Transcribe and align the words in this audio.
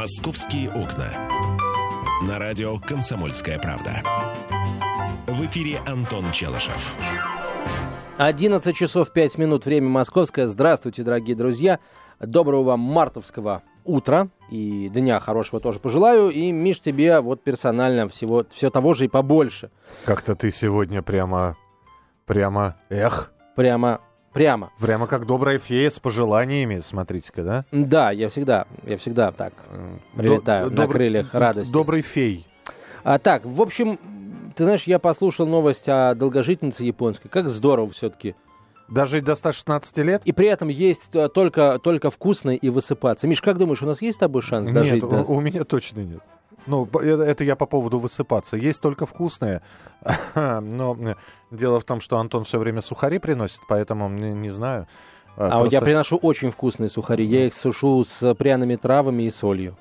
«Московские 0.00 0.70
окна». 0.70 1.28
На 2.26 2.38
радио 2.38 2.78
«Комсомольская 2.78 3.58
правда». 3.58 4.02
В 5.26 5.44
эфире 5.44 5.78
Антон 5.86 6.24
Челышев. 6.32 6.94
11 8.16 8.74
часов 8.74 9.12
5 9.12 9.36
минут, 9.36 9.66
время 9.66 9.90
московское. 9.90 10.46
Здравствуйте, 10.46 11.02
дорогие 11.02 11.36
друзья. 11.36 11.80
Доброго 12.18 12.62
вам 12.62 12.80
мартовского 12.80 13.62
утра 13.84 14.28
и 14.50 14.88
дня 14.88 15.20
хорошего 15.20 15.60
тоже 15.60 15.80
пожелаю. 15.80 16.30
И, 16.30 16.50
Миш, 16.50 16.80
тебе 16.80 17.20
вот 17.20 17.44
персонально 17.44 18.08
всего, 18.08 18.46
все 18.48 18.70
того 18.70 18.94
же 18.94 19.04
и 19.04 19.08
побольше. 19.08 19.70
Как-то 20.06 20.34
ты 20.34 20.50
сегодня 20.50 21.02
прямо, 21.02 21.58
прямо, 22.24 22.78
эх. 22.88 23.34
Прямо 23.54 24.00
Прямо. 24.32 24.70
Прямо 24.78 25.06
как 25.06 25.26
добрая 25.26 25.58
фея 25.58 25.90
с 25.90 25.98
пожеланиями, 25.98 26.80
смотрите-ка, 26.80 27.42
да? 27.42 27.64
Да, 27.72 28.10
я 28.12 28.28
всегда, 28.28 28.66
я 28.84 28.96
всегда 28.96 29.32
так 29.32 29.52
прилетаю 30.14 30.70
До, 30.70 30.82
на 30.82 30.88
крыльях 30.88 31.34
радости. 31.34 31.72
Добрый 31.72 32.02
фей. 32.02 32.46
А, 33.02 33.18
так, 33.18 33.44
в 33.44 33.60
общем, 33.60 33.98
ты 34.56 34.64
знаешь, 34.64 34.84
я 34.84 34.98
послушал 34.98 35.46
новость 35.46 35.88
о 35.88 36.14
долгожительнице 36.14 36.84
японской. 36.84 37.28
Как 37.28 37.48
здорово 37.48 37.90
все-таки. 37.90 38.36
Даже 38.88 39.18
и 39.18 39.20
до 39.20 39.34
116 39.34 39.96
лет? 39.98 40.22
И 40.24 40.32
при 40.32 40.48
этом 40.48 40.68
есть 40.68 41.14
э, 41.14 41.28
только, 41.28 41.78
только 41.82 42.10
вкусное 42.10 42.56
и 42.56 42.68
высыпаться. 42.70 43.28
Миш, 43.28 43.40
как 43.40 43.56
думаешь, 43.56 43.82
у 43.82 43.86
нас 43.86 44.02
есть 44.02 44.16
с 44.16 44.18
тобой 44.18 44.42
шанс 44.42 44.68
дожить? 44.68 45.02
Нет, 45.02 45.08
до... 45.08 45.22
у 45.22 45.40
меня 45.40 45.62
точно 45.62 46.00
нет. 46.00 46.20
Ну, 46.66 46.86
это 46.86 47.44
я 47.44 47.56
по 47.56 47.66
поводу 47.66 47.98
высыпаться. 47.98 48.56
Есть 48.56 48.80
только 48.80 49.06
вкусные. 49.06 49.62
Но 50.34 50.96
дело 51.50 51.80
в 51.80 51.84
том, 51.84 52.00
что 52.00 52.18
Антон 52.18 52.44
все 52.44 52.58
время 52.58 52.80
сухари 52.80 53.18
приносит, 53.18 53.60
поэтому 53.68 54.08
не, 54.08 54.32
не 54.32 54.50
знаю. 54.50 54.86
А, 55.36 55.46
а 55.46 55.58
просто... 55.60 55.76
я 55.76 55.80
приношу 55.80 56.16
очень 56.16 56.50
вкусные 56.50 56.90
сухари. 56.90 57.24
Я 57.24 57.46
их 57.46 57.54
сушу 57.54 58.04
с 58.04 58.34
пряными 58.34 58.76
травами 58.76 59.24
и 59.24 59.30
солью. 59.30 59.76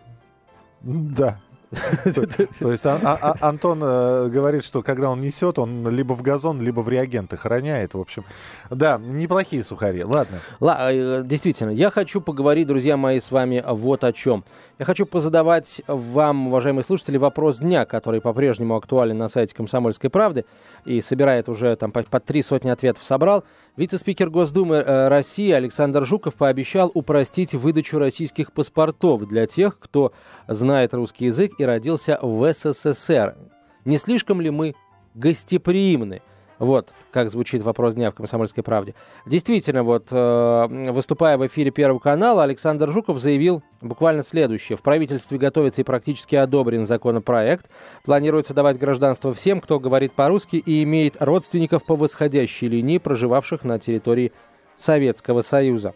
Да, 0.81 1.39
то 2.59 2.71
есть 2.71 2.85
а, 2.85 2.99
а, 3.03 3.35
Антон 3.47 3.80
э, 3.83 4.27
говорит, 4.30 4.63
что 4.63 4.81
когда 4.81 5.11
он 5.11 5.21
несет, 5.21 5.59
он 5.59 5.88
либо 5.88 6.13
в 6.13 6.23
газон, 6.23 6.59
либо 6.61 6.81
в 6.81 6.89
реагенты 6.89 7.38
храняет. 7.38 7.94
В 7.94 7.99
общем, 7.99 8.25
да, 8.71 8.97
неплохие 8.97 9.63
сухари. 9.63 10.03
Ладно. 10.03 10.39
Э, 10.59 11.21
действительно, 11.23 11.69
я 11.69 11.91
хочу 11.91 12.21
поговорить, 12.21 12.67
друзья 12.67 12.97
мои, 12.97 13.19
с 13.19 13.29
вами 13.29 13.63
вот 13.67 14.03
о 14.03 14.11
чем. 14.13 14.44
Я 14.79 14.85
хочу 14.85 15.05
позадавать 15.05 15.81
вам, 15.88 16.47
уважаемые 16.47 16.83
слушатели, 16.83 17.17
вопрос 17.17 17.59
дня, 17.59 17.85
который 17.85 18.22
по-прежнему 18.22 18.75
актуален 18.75 19.17
на 19.17 19.27
сайте 19.27 19.53
«Комсомольской 19.53 20.09
правды» 20.09 20.45
и 20.85 21.01
собирает 21.01 21.49
уже 21.49 21.75
там 21.75 21.91
по, 21.91 22.01
по 22.01 22.19
три 22.19 22.41
сотни 22.41 22.69
ответов 22.69 23.03
собрал. 23.03 23.44
Вице-спикер 23.80 24.30
Госдумы 24.30 24.75
э, 24.75 25.08
России 25.08 25.52
Александр 25.52 26.05
Жуков 26.05 26.35
пообещал 26.35 26.91
упростить 26.94 27.53
выдачу 27.53 27.97
российских 27.97 28.52
паспортов 28.52 29.25
для 29.25 29.47
тех, 29.47 29.80
кто 29.80 30.11
знает 30.49 30.94
русский 30.94 31.27
язык 31.27 31.53
и 31.59 31.63
родился 31.63 32.19
в 32.22 32.52
СССР. 32.52 33.38
Не 33.85 33.95
слишком 33.95 34.41
ли 34.41 34.50
мы 34.50 34.75
гостеприимны? 35.13 36.22
Вот 36.59 36.89
как 37.11 37.31
звучит 37.31 37.63
вопрос 37.63 37.95
дня 37.95 38.11
в 38.11 38.15
«Комсомольской 38.15 38.63
правде». 38.63 38.93
Действительно, 39.25 39.83
вот 39.83 40.07
э, 40.11 40.91
выступая 40.91 41.38
в 41.38 41.47
эфире 41.47 41.71
Первого 41.71 41.99
канала, 41.99 42.43
Александр 42.43 42.91
Жуков 42.91 43.19
заявил 43.19 43.63
буквально 43.81 44.23
следующее. 44.23 44.77
В 44.77 44.81
правительстве 44.81 45.38
готовится 45.38 45.81
и 45.81 45.85
практически 45.85 46.35
одобрен 46.35 46.85
законопроект. 46.85 47.67
Планируется 48.03 48.53
давать 48.53 48.77
гражданство 48.77 49.33
всем, 49.33 49.61
кто 49.61 49.79
говорит 49.79 50.11
по-русски 50.11 50.57
и 50.57 50.83
имеет 50.83 51.16
родственников 51.21 51.83
по 51.85 51.95
восходящей 51.95 52.67
линии, 52.67 52.97
проживавших 52.97 53.63
на 53.63 53.79
территории 53.79 54.33
Советского 54.75 55.41
Союза. 55.41 55.94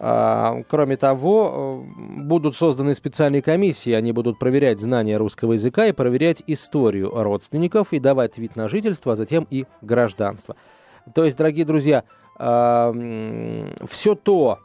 А, 0.00 0.62
кроме 0.68 0.96
того, 0.96 1.84
э, 1.84 2.20
будут 2.22 2.56
созданы 2.56 2.94
специальные 2.94 3.42
комиссии, 3.42 3.92
они 3.92 4.12
будут 4.12 4.38
проверять 4.38 4.78
знания 4.78 5.16
русского 5.16 5.54
языка 5.54 5.86
и 5.86 5.92
проверять 5.92 6.40
историю 6.46 7.10
родственников 7.12 7.92
и 7.92 7.98
давать 7.98 8.38
вид 8.38 8.54
на 8.54 8.68
жительство, 8.68 9.14
а 9.14 9.16
затем 9.16 9.48
и 9.50 9.66
гражданство. 9.82 10.54
То 11.14 11.24
есть, 11.24 11.36
дорогие 11.36 11.64
друзья, 11.64 12.04
а, 12.38 12.94
все 13.88 14.14
то, 14.14 14.60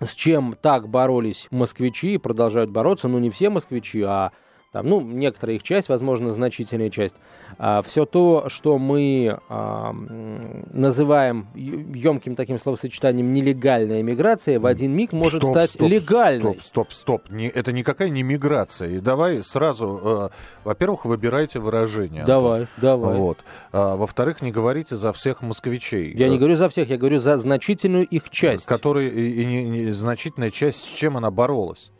с 0.00 0.14
чем 0.14 0.56
так 0.58 0.88
боролись 0.88 1.48
москвичи 1.50 2.14
и 2.14 2.18
продолжают 2.18 2.70
бороться, 2.70 3.08
ну 3.08 3.18
не 3.18 3.28
все 3.28 3.50
москвичи, 3.50 4.02
а 4.02 4.32
там, 4.70 4.86
ну, 4.86 5.00
некоторая 5.00 5.56
их 5.56 5.62
часть, 5.62 5.88
возможно, 5.88 6.30
значительная 6.30 6.90
часть, 6.90 7.16
а, 7.56 7.80
все 7.80 8.04
то, 8.04 8.48
что 8.48 8.78
мы 8.78 9.38
а, 9.48 9.92
называем 10.72 11.48
емким 11.54 12.36
таким 12.36 12.58
словосочетанием 12.58 13.32
нелегальная 13.32 14.02
миграция, 14.02 14.60
в 14.60 14.66
один 14.66 14.92
миг 14.92 15.12
может 15.12 15.40
стоп, 15.40 15.50
стать 15.52 15.70
стоп, 15.70 15.88
легальной. 15.88 16.52
Стоп, 16.60 16.62
стоп, 16.62 16.92
стоп. 16.92 17.30
Не, 17.30 17.48
это 17.48 17.72
никакая 17.72 18.10
не 18.10 18.22
миграция. 18.22 18.90
И 18.90 19.00
давай 19.00 19.42
сразу, 19.42 20.00
э, 20.04 20.28
во-первых, 20.64 21.06
выбирайте 21.06 21.60
выражение. 21.60 22.24
Давай, 22.24 22.66
давай. 22.76 23.14
Вот. 23.14 23.38
А, 23.72 23.96
во-вторых, 23.96 24.42
не 24.42 24.52
говорите 24.52 24.96
за 24.96 25.14
всех 25.14 25.40
москвичей. 25.40 26.14
Я 26.14 26.28
не 26.28 26.36
говорю 26.36 26.56
за 26.56 26.68
всех, 26.68 26.90
я 26.90 26.98
говорю 26.98 27.20
за 27.20 27.38
значительную 27.38 28.04
их 28.04 28.28
часть. 28.28 28.66
Которые, 28.66 29.10
и, 29.10 29.42
и 29.42 29.44
не, 29.46 29.90
значительная 29.92 30.50
часть, 30.50 30.84
с 30.84 30.88
чем 30.88 31.16
она 31.16 31.30
боролась. 31.30 31.90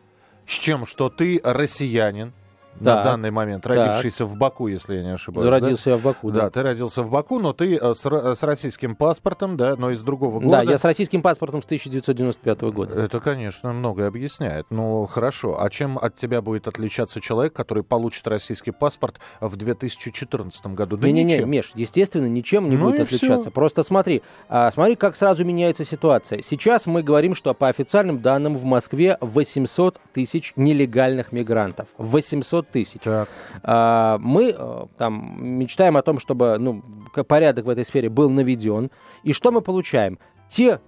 С 0.46 0.52
чем? 0.52 0.84
Что 0.84 1.08
ты 1.08 1.40
россиянин, 1.42 2.32
да. 2.80 2.96
на 2.96 3.02
данный 3.02 3.30
момент, 3.30 3.66
родившийся 3.66 4.24
так. 4.24 4.28
в 4.28 4.36
Баку, 4.36 4.68
если 4.68 4.96
я 4.96 5.02
не 5.02 5.14
ошибаюсь. 5.14 5.50
Родился 5.50 5.84
да? 5.86 5.90
я 5.92 5.96
в 5.96 6.02
Баку, 6.02 6.30
да. 6.30 6.40
Да, 6.42 6.50
ты 6.50 6.62
родился 6.62 7.02
в 7.02 7.10
Баку, 7.10 7.38
но 7.38 7.52
ты 7.52 7.76
э, 7.76 7.94
с, 7.94 8.04
с 8.04 8.42
российским 8.42 8.96
паспортом, 8.96 9.56
да, 9.56 9.76
но 9.76 9.90
из 9.90 10.02
другого 10.02 10.40
года. 10.40 10.48
Да, 10.48 10.62
я 10.62 10.78
с 10.78 10.84
российским 10.84 11.22
паспортом 11.22 11.62
с 11.62 11.66
1995 11.66 12.60
года. 12.62 12.94
Это, 12.94 13.20
конечно, 13.20 13.72
многое 13.72 14.08
объясняет. 14.08 14.66
Ну, 14.70 15.06
хорошо. 15.06 15.60
А 15.60 15.70
чем 15.70 15.98
от 15.98 16.14
тебя 16.14 16.42
будет 16.42 16.68
отличаться 16.68 17.20
человек, 17.20 17.52
который 17.52 17.82
получит 17.82 18.26
российский 18.26 18.70
паспорт 18.70 19.18
в 19.40 19.56
2014 19.56 20.66
году? 20.68 20.96
Да 20.96 21.06
Не-не-не, 21.06 21.44
Меш, 21.44 21.72
естественно, 21.74 22.26
ничем 22.26 22.70
не 22.70 22.76
ну 22.76 22.86
будет 22.86 23.00
отличаться. 23.00 23.40
Все. 23.40 23.50
Просто 23.50 23.82
смотри, 23.82 24.22
а, 24.48 24.70
смотри, 24.70 24.96
как 24.96 25.16
сразу 25.16 25.44
меняется 25.44 25.84
ситуация. 25.84 26.42
Сейчас 26.42 26.86
мы 26.86 27.02
говорим, 27.02 27.34
что 27.34 27.54
по 27.54 27.68
официальным 27.68 28.20
данным 28.20 28.56
в 28.56 28.64
Москве 28.64 29.18
800 29.20 30.00
тысяч 30.12 30.52
нелегальных 30.56 31.32
мигрантов. 31.32 31.88
800 31.98 32.67
тысяч. 32.70 33.00
Так. 33.02 33.28
А, 33.62 34.18
мы 34.18 34.54
э, 34.56 34.86
там 34.96 35.36
мечтаем 35.58 35.96
о 35.96 36.02
том, 36.02 36.18
чтобы 36.18 36.56
ну, 36.58 36.82
порядок 37.26 37.66
в 37.66 37.68
этой 37.68 37.84
сфере 37.84 38.08
был 38.08 38.30
наведен. 38.30 38.90
И 39.22 39.32
что 39.32 39.50
мы 39.50 39.60
получаем? 39.60 40.18
Те, 40.48 40.80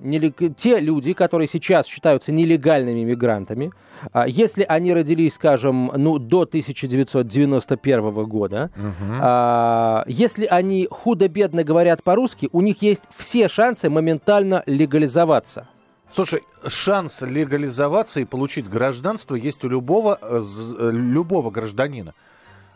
те 0.56 0.80
люди, 0.80 1.12
которые 1.12 1.46
сейчас 1.46 1.86
считаются 1.86 2.32
нелегальными 2.32 3.04
мигрантами, 3.04 3.72
а, 4.12 4.26
если 4.26 4.64
они 4.66 4.94
родились, 4.94 5.34
скажем, 5.34 5.92
ну, 5.94 6.18
до 6.18 6.42
1991 6.42 8.24
года, 8.24 8.70
угу. 8.74 9.12
а, 9.20 10.04
если 10.06 10.46
они 10.46 10.88
худо-бедно 10.90 11.62
говорят 11.62 12.02
по-русски, 12.02 12.48
у 12.52 12.62
них 12.62 12.80
есть 12.80 13.02
все 13.14 13.48
шансы 13.48 13.90
моментально 13.90 14.62
легализоваться. 14.64 15.68
Слушай, 16.12 16.42
шанс 16.66 17.22
легализоваться 17.22 18.20
и 18.20 18.24
получить 18.24 18.68
гражданство 18.68 19.34
есть 19.34 19.64
у 19.64 19.68
любого, 19.68 20.18
э, 20.20 20.42
э, 20.78 20.90
любого 20.92 21.50
гражданина. 21.50 22.14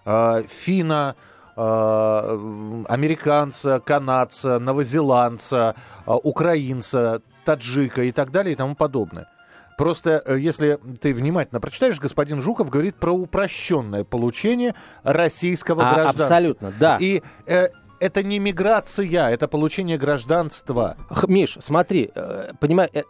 А, 0.05 0.43
фина, 0.43 1.17
а, 1.57 2.85
американца, 2.89 3.81
канадца, 3.81 4.59
новозеландца, 4.59 5.75
а, 6.05 6.17
украинца, 6.17 7.23
таджика 7.45 8.03
и 8.03 8.13
так 8.13 8.31
далее 8.31 8.53
и 8.53 8.57
тому 8.57 8.75
подобное. 8.75 9.29
Просто 9.77 10.23
э, 10.25 10.39
если 10.39 10.79
ты 11.01 11.13
внимательно 11.15 11.61
прочитаешь, 11.61 11.99
господин 11.99 12.41
Жуков 12.41 12.71
говорит 12.71 12.97
про 12.97 13.13
упрощенное 13.13 14.05
получение 14.05 14.75
российского 15.03 15.89
а, 15.89 15.95
гражданства. 15.95 16.25
Абсолютно, 16.27 16.73
да. 16.79 16.97
И 17.01 17.23
э, 17.47 17.69
это 18.05 18.23
не 18.23 18.39
миграция, 18.39 19.31
это 19.31 19.49
получение 19.49 19.97
гражданства. 19.97 20.97
Миш, 21.27 21.57
смотри, 21.61 22.11
э, 22.15 22.53
понимаешь, 22.61 22.91
э, 22.93 23.03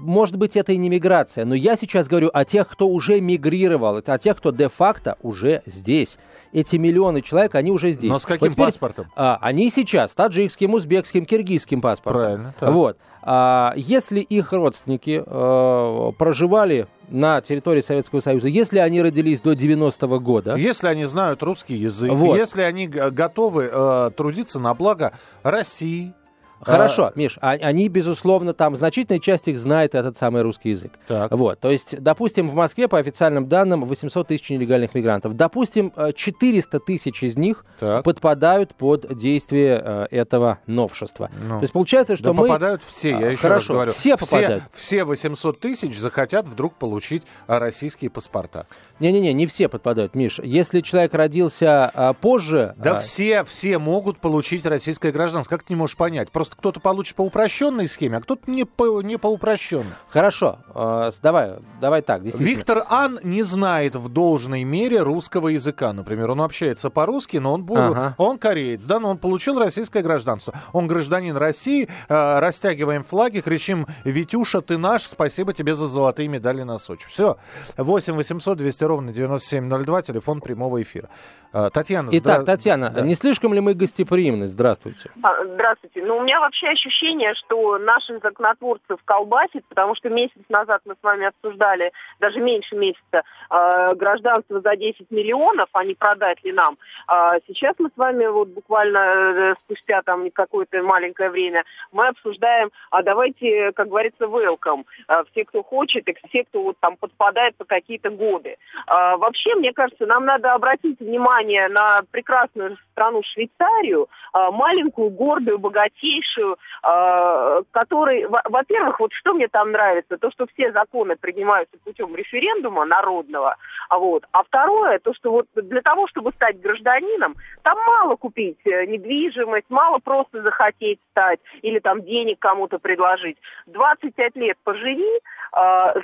может 0.00 0.36
быть, 0.36 0.56
это 0.56 0.72
и 0.72 0.76
не 0.76 0.88
миграция, 0.88 1.44
но 1.44 1.54
я 1.54 1.76
сейчас 1.76 2.08
говорю 2.08 2.30
о 2.32 2.44
тех, 2.44 2.66
кто 2.68 2.88
уже 2.88 3.20
мигрировал, 3.20 3.98
это 3.98 4.14
о 4.14 4.18
тех, 4.18 4.36
кто 4.36 4.50
де-факто 4.50 5.16
уже 5.22 5.62
здесь. 5.66 6.18
Эти 6.52 6.76
миллионы 6.76 7.22
человек, 7.22 7.54
они 7.54 7.70
уже 7.70 7.92
здесь. 7.92 8.10
Но 8.10 8.18
с 8.18 8.26
каким 8.26 8.48
вот 8.48 8.52
теперь, 8.54 8.66
паспортом? 8.66 9.06
А, 9.14 9.38
они 9.40 9.70
сейчас 9.70 10.10
таджикским, 10.12 10.74
узбекским, 10.74 11.26
киргизским 11.26 11.80
паспортом. 11.80 12.20
Правильно. 12.20 12.54
Так. 12.58 12.72
Вот. 12.72 12.98
А, 13.22 13.72
если 13.76 14.18
их 14.18 14.52
родственники 14.52 15.22
а, 15.24 16.10
проживали 16.18 16.88
на 17.10 17.40
территории 17.40 17.80
Советского 17.80 18.20
Союза, 18.20 18.48
если 18.48 18.78
они 18.78 19.02
родились 19.02 19.40
до 19.40 19.52
90-го 19.52 20.20
года... 20.20 20.54
Если 20.56 20.86
они 20.86 21.04
знают 21.04 21.42
русский 21.42 21.74
язык, 21.74 22.12
вот. 22.12 22.36
если 22.36 22.62
они 22.62 22.86
готовы 22.86 23.68
э, 23.70 24.10
трудиться 24.16 24.58
на 24.58 24.74
благо 24.74 25.12
России, 25.42 26.14
Хорошо, 26.60 27.06
а... 27.06 27.12
Миш, 27.14 27.38
а, 27.40 27.50
они, 27.52 27.88
безусловно, 27.88 28.52
там 28.52 28.76
значительная 28.76 29.20
часть 29.20 29.48
их 29.48 29.58
знает 29.58 29.94
этот 29.94 30.16
самый 30.16 30.42
русский 30.42 30.70
язык. 30.70 30.92
Так. 31.06 31.32
Вот, 31.32 31.58
то 31.60 31.70
есть, 31.70 32.00
допустим, 32.00 32.48
в 32.48 32.54
Москве, 32.54 32.88
по 32.88 32.98
официальным 32.98 33.48
данным, 33.48 33.84
800 33.84 34.28
тысяч 34.28 34.50
нелегальных 34.50 34.94
мигрантов. 34.94 35.34
Допустим, 35.36 35.92
400 36.14 36.76
э, 36.76 36.80
тысяч 36.80 37.22
из 37.22 37.36
них 37.36 37.64
так. 37.78 38.04
подпадают 38.04 38.74
под 38.74 39.16
действие 39.16 39.80
э, 39.82 40.06
этого 40.10 40.58
новшества. 40.66 41.30
Ну. 41.42 41.56
То 41.56 41.62
есть, 41.62 41.72
получается, 41.72 42.16
что 42.16 42.26
да 42.26 42.32
мы... 42.34 42.42
попадают 42.42 42.82
все, 42.82 43.10
я 43.10 43.30
еще 43.30 43.42
Хорошо, 43.42 43.54
раз 43.54 43.68
говорю. 43.68 43.92
все 43.92 44.16
попадают. 44.16 44.62
Все, 44.74 44.96
все 44.98 45.04
800 45.04 45.60
тысяч 45.60 45.98
захотят 45.98 46.46
вдруг 46.46 46.74
получить 46.74 47.22
российские 47.46 48.10
паспорта. 48.10 48.66
Не-не-не, 49.00 49.32
не 49.32 49.46
все 49.46 49.68
подпадают, 49.68 50.14
Миш. 50.14 50.38
Если 50.42 50.82
человек 50.82 51.14
родился 51.14 51.90
а, 51.92 52.12
позже... 52.12 52.74
Да 52.76 52.96
а... 52.96 52.98
все, 52.98 53.44
все 53.44 53.78
могут 53.78 54.18
получить 54.18 54.66
российское 54.66 55.10
гражданство. 55.10 55.56
Как 55.56 55.64
ты 55.64 55.72
не 55.72 55.76
можешь 55.76 55.96
понять? 55.96 56.30
Просто 56.30 56.56
кто-то 56.56 56.80
получит 56.80 57.16
по 57.16 57.22
упрощенной 57.22 57.88
схеме, 57.88 58.18
а 58.18 58.20
кто-то 58.20 58.50
не 58.50 58.64
по, 58.64 59.00
не 59.00 59.16
по 59.16 59.26
упрощенной. 59.26 59.92
Хорошо, 60.10 60.58
э, 60.74 61.10
давай, 61.22 61.54
давай 61.80 62.02
так. 62.02 62.22
Виктор 62.22 62.84
Ан 62.88 63.18
не 63.22 63.42
знает 63.42 63.96
в 63.96 64.10
должной 64.10 64.64
мере 64.64 65.00
русского 65.00 65.48
языка. 65.48 65.92
Например, 65.94 66.32
он 66.32 66.42
общается 66.42 66.90
по-русски, 66.90 67.38
но 67.38 67.54
он, 67.54 67.64
был, 67.64 67.78
ага. 67.78 68.14
он 68.18 68.38
кореец, 68.38 68.84
да, 68.84 69.00
но 69.00 69.10
он 69.10 69.18
получил 69.18 69.58
российское 69.58 70.02
гражданство. 70.02 70.54
Он 70.72 70.86
гражданин 70.86 71.36
России, 71.36 71.88
э, 72.08 72.38
растягиваем 72.38 73.02
флаги, 73.02 73.40
кричим 73.40 73.86
«Витюша, 74.04 74.60
ты 74.60 74.76
наш, 74.76 75.04
спасибо 75.04 75.54
тебе 75.54 75.74
за 75.74 75.88
золотые 75.88 76.28
медали 76.28 76.62
на 76.62 76.78
Сочи». 76.78 77.06
Все. 77.08 77.38
8 77.78 78.14
800 78.14 78.58
200 78.58 78.89
ровно 78.90 79.12
9702, 79.12 80.02
телефон 80.02 80.40
прямого 80.40 80.82
эфира. 80.82 81.08
А, 81.52 81.68
Татьяна, 81.70 82.08
Итак, 82.12 82.42
здра... 82.42 82.56
Татьяна, 82.56 82.90
да. 82.90 83.00
не 83.00 83.14
слишком 83.14 83.52
ли 83.54 83.60
мы 83.60 83.74
гостеприимны? 83.74 84.46
Здравствуйте. 84.46 85.10
А, 85.22 85.44
здравствуйте. 85.44 86.02
Ну, 86.02 86.18
у 86.18 86.22
меня 86.22 86.38
вообще 86.40 86.68
ощущение, 86.68 87.34
что 87.34 87.78
наших 87.78 88.22
законотворцев 88.22 89.00
колбасит, 89.04 89.64
потому 89.68 89.96
что 89.96 90.10
месяц 90.10 90.42
назад 90.48 90.82
мы 90.84 90.94
с 90.94 91.02
вами 91.02 91.26
обсуждали, 91.26 91.90
даже 92.20 92.38
меньше 92.38 92.76
месяца, 92.76 93.22
э, 93.50 93.94
гражданство 93.96 94.60
за 94.60 94.76
10 94.76 95.10
миллионов, 95.10 95.68
а 95.72 95.84
не 95.84 95.94
продать 95.94 96.42
ли 96.44 96.52
нам. 96.52 96.78
А 97.08 97.38
сейчас 97.48 97.74
мы 97.78 97.88
с 97.88 97.96
вами 97.96 98.26
вот 98.26 98.48
буквально 98.48 98.98
э, 98.98 99.54
спустя 99.64 100.02
там 100.02 100.30
какое-то 100.30 100.82
маленькое 100.84 101.30
время, 101.30 101.64
мы 101.90 102.06
обсуждаем, 102.08 102.70
а 102.90 103.02
давайте, 103.02 103.72
как 103.72 103.88
говорится, 103.88 104.24
welcome. 104.24 104.84
Все, 105.32 105.44
кто 105.44 105.62
хочет, 105.64 106.08
и 106.08 106.16
все, 106.28 106.44
кто 106.44 106.62
вот 106.62 106.76
там 106.78 106.96
подпадает 106.96 107.56
по 107.56 107.64
какие-то 107.64 108.10
годы. 108.10 108.56
Вообще, 108.86 109.54
мне 109.56 109.72
кажется, 109.72 110.06
нам 110.06 110.24
надо 110.24 110.54
обратить 110.54 111.00
внимание 111.00 111.39
внимание 111.40 111.68
на 111.68 112.02
прекрасную 112.10 112.76
страну 112.92 113.22
Швейцарию, 113.32 114.08
а, 114.32 114.50
маленькую, 114.50 115.10
гордую, 115.10 115.58
богатейшую, 115.58 116.56
а, 116.82 117.62
который, 117.70 118.26
во-первых, 118.26 119.00
вот 119.00 119.12
что 119.12 119.34
мне 119.34 119.48
там 119.48 119.72
нравится, 119.72 120.18
то, 120.18 120.30
что 120.30 120.46
все 120.54 120.72
законы 120.72 121.16
принимаются 121.16 121.76
путем 121.84 122.14
референдума 122.14 122.84
народного, 122.84 123.56
а 123.88 123.98
вот, 123.98 124.24
а 124.32 124.42
второе, 124.42 124.98
то, 124.98 125.14
что 125.14 125.30
вот 125.30 125.46
для 125.54 125.80
того, 125.82 126.06
чтобы 126.08 126.32
стать 126.32 126.60
гражданином, 126.60 127.36
там 127.62 127.78
мало 127.86 128.16
купить 128.16 128.58
э, 128.64 128.86
недвижимость, 128.86 129.70
мало 129.70 129.98
просто 129.98 130.42
захотеть 130.42 131.00
стать 131.10 131.40
или 131.62 131.78
там 131.78 132.02
денег 132.02 132.38
кому-то 132.38 132.78
предложить. 132.78 133.38
25 133.66 134.36
лет 134.36 134.58
поживи, 134.64 135.20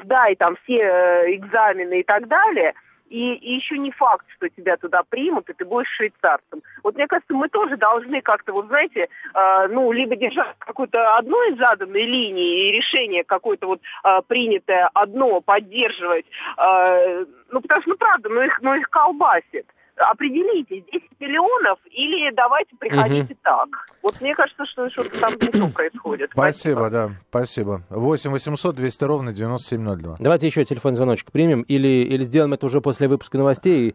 сдай 0.02 0.34
там 0.36 0.56
все 0.64 0.78
э, 0.78 1.34
экзамены 1.34 2.00
и 2.00 2.02
так 2.02 2.26
далее– 2.28 2.74
и, 3.08 3.34
и 3.34 3.54
еще 3.54 3.78
не 3.78 3.90
факт, 3.92 4.26
что 4.36 4.48
тебя 4.48 4.76
туда 4.76 5.02
примут, 5.08 5.48
и 5.48 5.52
ты 5.52 5.64
будешь 5.64 5.88
швейцарцем. 5.96 6.62
Вот 6.82 6.94
мне 6.94 7.06
кажется, 7.06 7.34
мы 7.34 7.48
тоже 7.48 7.76
должны 7.76 8.20
как-то, 8.20 8.52
вот 8.52 8.66
знаете, 8.66 9.08
э, 9.34 9.68
ну, 9.68 9.92
либо 9.92 10.16
держать 10.16 10.56
какой-то 10.58 11.16
одной 11.16 11.56
заданной 11.56 12.04
линии 12.04 12.68
и 12.68 12.72
решение 12.72 13.24
какое-то 13.24 13.66
вот 13.66 13.80
э, 14.04 14.20
принятое 14.26 14.90
одно 14.94 15.40
поддерживать, 15.40 16.26
э, 16.58 17.24
ну, 17.50 17.60
потому 17.60 17.82
что, 17.82 17.90
ну, 17.90 17.96
правда, 17.96 18.28
ну 18.28 18.42
их, 18.42 18.58
ну, 18.62 18.74
их 18.74 18.88
колбасит 18.90 19.66
определитесь, 19.96 20.84
10 20.92 21.20
миллионов 21.20 21.78
или 21.90 22.30
давайте 22.34 22.76
приходите 22.76 23.32
угу. 23.32 23.40
так. 23.42 23.68
Вот 24.02 24.20
мне 24.20 24.34
кажется, 24.34 24.64
что 24.66 24.90
что-то 24.90 25.18
там 25.18 25.32
не 25.32 25.70
происходит. 25.70 26.30
Спасибо, 26.32 26.80
спасибо, 26.80 26.90
да, 26.90 27.10
спасибо. 27.30 27.82
8 27.90 28.30
800 28.30 28.76
200 28.76 29.04
ровно 29.04 29.32
9702. 29.32 30.16
Давайте 30.18 30.46
еще 30.46 30.64
телефон 30.64 30.94
звоночек 30.94 31.32
примем 31.32 31.62
или, 31.62 31.88
или 31.88 32.24
сделаем 32.24 32.52
это 32.52 32.66
уже 32.66 32.80
после 32.80 33.08
выпуска 33.08 33.38
новостей. 33.38 33.94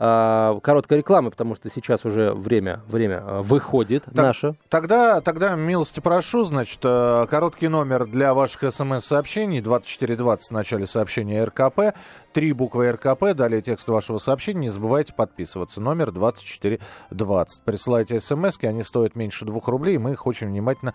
А, 0.00 0.60
короткая 0.60 1.00
реклама, 1.00 1.30
потому 1.30 1.56
что 1.56 1.68
сейчас 1.70 2.04
уже 2.04 2.32
время, 2.32 2.82
время 2.86 3.20
а, 3.20 3.42
выходит 3.42 4.04
так, 4.04 4.14
наше. 4.14 4.54
Тогда, 4.68 5.20
тогда 5.20 5.56
милости 5.56 5.98
прошу, 5.98 6.44
значит, 6.44 6.78
э, 6.84 7.26
короткий 7.28 7.66
номер 7.66 8.06
для 8.06 8.32
ваших 8.32 8.72
смс-сообщений 8.72 9.60
2420 9.60 10.50
в 10.50 10.52
начале 10.52 10.86
сообщения 10.86 11.42
РКП, 11.42 11.96
три 12.32 12.52
буквы 12.52 12.92
РКП, 12.92 13.34
далее 13.34 13.60
текст 13.60 13.88
вашего 13.88 14.18
сообщения, 14.18 14.60
не 14.60 14.68
забывайте 14.68 15.12
подписываться. 15.14 15.80
Номер 15.80 16.12
2420. 16.12 17.64
Присылайте 17.64 18.20
смс 18.20 18.56
они 18.62 18.84
стоят 18.84 19.16
меньше 19.16 19.46
двух 19.46 19.66
рублей, 19.66 19.98
мы 19.98 20.12
их 20.12 20.28
очень 20.28 20.46
внимательно 20.46 20.94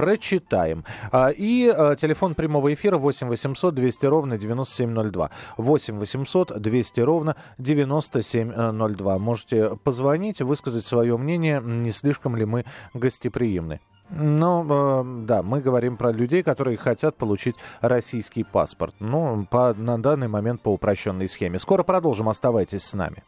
прочитаем. 0.00 0.84
А, 1.12 1.28
и 1.28 1.68
а, 1.68 1.94
телефон 1.94 2.34
прямого 2.34 2.72
эфира 2.72 2.96
8 2.96 3.28
800 3.28 3.74
200 3.74 4.06
ровно 4.06 4.38
9702. 4.38 5.30
8 5.58 5.98
800 5.98 6.58
200 6.58 7.00
ровно 7.00 7.36
9702. 7.58 9.18
Можете 9.18 9.76
позвонить, 9.84 10.40
высказать 10.40 10.86
свое 10.86 11.18
мнение, 11.18 11.60
не 11.62 11.90
слишком 11.90 12.34
ли 12.34 12.46
мы 12.46 12.64
гостеприимны. 12.94 13.80
Ну, 14.08 14.64
э, 14.68 15.24
да, 15.26 15.42
мы 15.42 15.60
говорим 15.60 15.98
про 15.98 16.12
людей, 16.12 16.42
которые 16.42 16.78
хотят 16.78 17.16
получить 17.16 17.56
российский 17.82 18.42
паспорт. 18.42 18.94
Ну, 19.00 19.46
по, 19.50 19.74
на 19.74 20.02
данный 20.02 20.28
момент 20.28 20.62
по 20.62 20.70
упрощенной 20.70 21.28
схеме. 21.28 21.58
Скоро 21.58 21.82
продолжим, 21.82 22.30
оставайтесь 22.30 22.84
с 22.84 22.94
нами. 22.94 23.22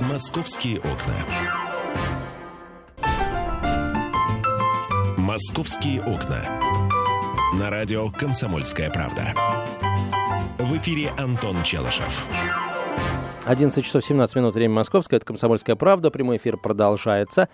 Московские 0.00 0.78
окна. 0.78 1.63
«Московские 5.24 6.02
окна». 6.02 6.44
На 7.58 7.70
радио 7.70 8.10
«Комсомольская 8.10 8.90
правда». 8.90 9.32
В 10.58 10.76
эфире 10.76 11.12
Антон 11.16 11.56
Челышев. 11.62 12.26
11 13.46 13.82
часов 13.82 14.04
17 14.04 14.36
минут, 14.36 14.54
время 14.54 14.74
московское, 14.74 15.16
это 15.16 15.24
«Комсомольская 15.24 15.76
правда», 15.76 16.10
прямой 16.10 16.36
эфир 16.36 16.58
продолжается. 16.58 17.48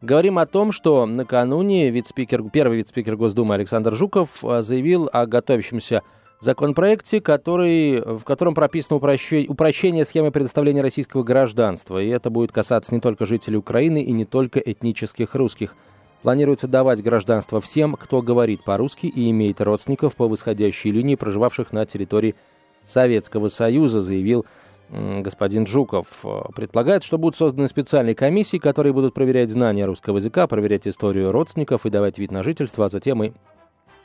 Говорим 0.00 0.36
о 0.36 0.46
том, 0.46 0.72
что 0.72 1.06
накануне 1.06 1.90
вице-спикер, 1.90 2.42
первый 2.50 2.78
вице-спикер 2.78 3.14
Госдумы 3.14 3.54
Александр 3.54 3.94
Жуков 3.94 4.44
а, 4.44 4.62
заявил 4.62 5.08
о 5.12 5.26
готовящемся 5.26 6.02
законопроекте, 6.40 7.20
который, 7.20 8.00
в 8.00 8.24
котором 8.24 8.56
прописано 8.56 8.96
упрощение, 8.96 9.48
упрощение 9.48 10.04
схемы 10.04 10.32
предоставления 10.32 10.82
российского 10.82 11.22
гражданства. 11.22 12.02
И 12.02 12.08
это 12.08 12.30
будет 12.30 12.50
касаться 12.50 12.92
не 12.92 13.00
только 13.00 13.26
жителей 13.26 13.58
Украины 13.58 14.02
и 14.02 14.10
не 14.10 14.24
только 14.24 14.58
этнических 14.58 15.36
русских– 15.36 15.76
Планируется 16.22 16.68
давать 16.68 17.02
гражданство 17.02 17.60
всем, 17.60 17.94
кто 17.94 18.22
говорит 18.22 18.62
по-русски 18.62 19.06
и 19.06 19.28
имеет 19.30 19.60
родственников 19.60 20.14
по 20.14 20.28
восходящей 20.28 20.92
линии, 20.92 21.16
проживавших 21.16 21.72
на 21.72 21.84
территории 21.84 22.36
Советского 22.84 23.48
Союза, 23.48 24.02
заявил 24.02 24.46
господин 24.88 25.66
Жуков. 25.66 26.24
Предполагает, 26.54 27.02
что 27.02 27.18
будут 27.18 27.36
созданы 27.36 27.66
специальные 27.66 28.14
комиссии, 28.14 28.58
которые 28.58 28.92
будут 28.92 29.14
проверять 29.14 29.50
знания 29.50 29.84
русского 29.84 30.18
языка, 30.18 30.46
проверять 30.46 30.86
историю 30.86 31.32
родственников 31.32 31.86
и 31.86 31.90
давать 31.90 32.18
вид 32.18 32.30
на 32.30 32.44
жительство, 32.44 32.84
а 32.84 32.88
затем 32.88 33.24
и 33.24 33.32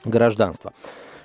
гражданство. 0.04 0.74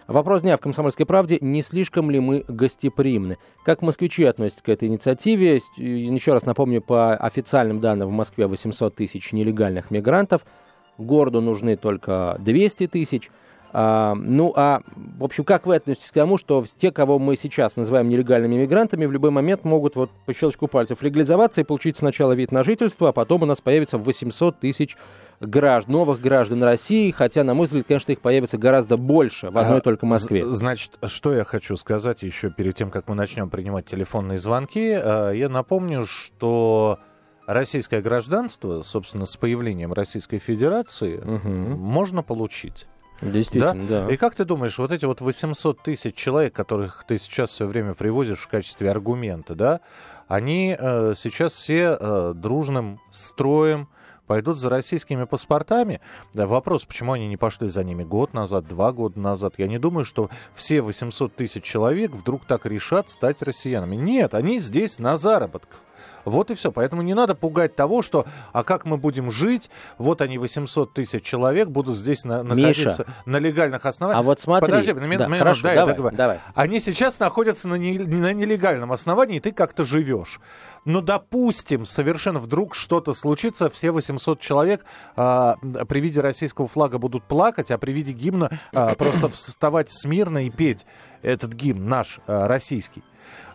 Вопрос 0.08 0.42
дня 0.42 0.58
в 0.58 0.60
«Комсомольской 0.60 1.06
правде». 1.06 1.38
Не 1.40 1.62
слишком 1.62 2.10
ли 2.10 2.20
мы 2.20 2.44
гостеприимны? 2.48 3.38
Как 3.64 3.80
москвичи 3.80 4.24
относятся 4.24 4.62
к 4.62 4.68
этой 4.68 4.88
инициативе? 4.88 5.60
Еще 5.76 6.34
раз 6.34 6.44
напомню, 6.44 6.82
по 6.82 7.14
официальным 7.14 7.80
данным 7.80 8.08
в 8.08 8.12
Москве 8.12 8.46
800 8.46 8.94
тысяч 8.94 9.32
нелегальных 9.32 9.90
мигрантов– 9.90 10.44
городу 10.98 11.40
нужны 11.40 11.76
только 11.76 12.36
200 12.40 12.86
тысяч. 12.88 13.30
А, 13.74 14.14
ну, 14.14 14.52
а, 14.54 14.82
в 14.96 15.24
общем, 15.24 15.44
как 15.44 15.66
вы 15.66 15.76
относитесь 15.76 16.10
к 16.10 16.14
тому, 16.14 16.36
что 16.36 16.64
те, 16.76 16.92
кого 16.92 17.18
мы 17.18 17.36
сейчас 17.36 17.76
называем 17.76 18.08
нелегальными 18.08 18.56
мигрантами, 18.56 19.06
в 19.06 19.12
любой 19.12 19.30
момент 19.30 19.64
могут 19.64 19.96
вот 19.96 20.10
по 20.26 20.34
щелчку 20.34 20.68
пальцев 20.68 21.02
легализоваться 21.02 21.62
и 21.62 21.64
получить 21.64 21.96
сначала 21.96 22.32
вид 22.32 22.52
на 22.52 22.64
жительство, 22.64 23.08
а 23.08 23.12
потом 23.12 23.42
у 23.42 23.46
нас 23.46 23.62
появится 23.62 23.96
800 23.96 24.60
тысяч 24.60 24.96
граждан, 25.40 25.92
новых 25.94 26.20
граждан 26.20 26.62
России, 26.62 27.10
хотя, 27.10 27.44
на 27.44 27.54
мой 27.54 27.66
взгляд, 27.66 27.86
конечно, 27.86 28.12
их 28.12 28.20
появится 28.20 28.58
гораздо 28.58 28.98
больше 28.98 29.50
в 29.50 29.56
одной 29.56 29.78
а, 29.78 29.80
только 29.80 30.04
Москве. 30.04 30.44
Значит, 30.44 30.92
что 31.06 31.32
я 31.32 31.44
хочу 31.44 31.76
сказать 31.76 32.22
еще 32.22 32.50
перед 32.50 32.74
тем, 32.74 32.90
как 32.90 33.08
мы 33.08 33.14
начнем 33.14 33.48
принимать 33.48 33.86
телефонные 33.86 34.38
звонки. 34.38 34.92
А, 34.92 35.30
я 35.30 35.48
напомню, 35.48 36.04
что 36.04 36.98
российское 37.46 38.00
гражданство, 38.00 38.82
собственно, 38.82 39.24
с 39.24 39.36
появлением 39.36 39.92
Российской 39.92 40.38
Федерации, 40.38 41.18
угу. 41.18 41.48
можно 41.48 42.22
получить. 42.22 42.86
Действительно, 43.20 43.86
да? 43.86 44.06
да. 44.06 44.12
И 44.12 44.16
как 44.16 44.34
ты 44.34 44.44
думаешь, 44.44 44.78
вот 44.78 44.90
эти 44.90 45.04
вот 45.04 45.20
800 45.20 45.80
тысяч 45.82 46.14
человек, 46.14 46.52
которых 46.52 47.04
ты 47.06 47.18
сейчас 47.18 47.50
все 47.50 47.66
время 47.66 47.94
приводишь 47.94 48.40
в 48.40 48.48
качестве 48.48 48.90
аргумента, 48.90 49.54
да, 49.54 49.80
они 50.26 50.76
э, 50.78 51.14
сейчас 51.16 51.52
все 51.52 51.96
э, 51.98 52.32
дружным 52.34 53.00
строем 53.10 53.88
пойдут 54.26 54.58
за 54.58 54.70
российскими 54.70 55.24
паспортами. 55.24 56.00
Да, 56.32 56.46
вопрос, 56.46 56.84
почему 56.84 57.12
они 57.12 57.28
не 57.28 57.36
пошли 57.36 57.68
за 57.68 57.84
ними 57.84 58.02
год 58.02 58.32
назад, 58.32 58.66
два 58.66 58.92
года 58.92 59.20
назад. 59.20 59.54
Я 59.58 59.66
не 59.66 59.78
думаю, 59.78 60.04
что 60.04 60.30
все 60.54 60.80
800 60.80 61.34
тысяч 61.34 61.62
человек 61.62 62.12
вдруг 62.12 62.44
так 62.44 62.66
решат 62.66 63.10
стать 63.10 63.42
россиянами. 63.42 63.94
Нет, 63.94 64.34
они 64.34 64.58
здесь 64.58 64.98
на 64.98 65.16
заработках. 65.16 65.80
Вот 66.24 66.50
и 66.50 66.54
все. 66.54 66.72
Поэтому 66.72 67.02
не 67.02 67.14
надо 67.14 67.34
пугать 67.34 67.76
того, 67.76 68.02
что 68.02 68.26
а 68.52 68.64
как 68.64 68.84
мы 68.84 68.96
будем 68.96 69.30
жить? 69.30 69.70
Вот 69.98 70.20
они, 70.20 70.38
800 70.38 70.92
тысяч 70.92 71.22
человек, 71.22 71.68
будут 71.68 71.96
здесь 71.96 72.24
на, 72.24 72.42
находиться 72.42 72.88
Миша, 72.88 73.06
на 73.26 73.36
легальных 73.38 73.86
основаниях. 73.86 74.20
А 74.20 74.22
вот 74.22 74.40
смотри. 74.40 74.70
Подожди, 74.70 74.92
да, 74.92 75.28
на, 75.28 75.38
хорошо, 75.38 75.62
дай, 75.62 75.76
давай, 75.76 75.94
договор. 75.94 76.12
давай. 76.14 76.40
Они 76.54 76.80
сейчас 76.80 77.18
находятся 77.18 77.68
на, 77.68 77.74
не, 77.74 77.98
на 77.98 78.32
нелегальном 78.32 78.92
основании, 78.92 79.36
и 79.36 79.40
ты 79.40 79.52
как-то 79.52 79.84
живешь. 79.84 80.40
Но, 80.84 81.00
допустим, 81.00 81.84
совершенно 81.84 82.40
вдруг 82.40 82.74
что-то 82.74 83.12
случится, 83.14 83.70
все 83.70 83.92
800 83.92 84.40
человек 84.40 84.84
а, 85.16 85.56
при 85.88 86.00
виде 86.00 86.20
российского 86.20 86.66
флага 86.66 86.98
будут 86.98 87.24
плакать, 87.24 87.70
а 87.70 87.78
при 87.78 87.92
виде 87.92 88.12
гимна 88.12 88.50
а, 88.72 88.94
просто 88.94 89.28
вставать 89.28 89.90
смирно 89.90 90.46
и 90.46 90.50
петь 90.50 90.84
этот 91.22 91.52
гимн 91.52 91.88
наш, 91.88 92.20
а, 92.26 92.48
российский. 92.48 93.02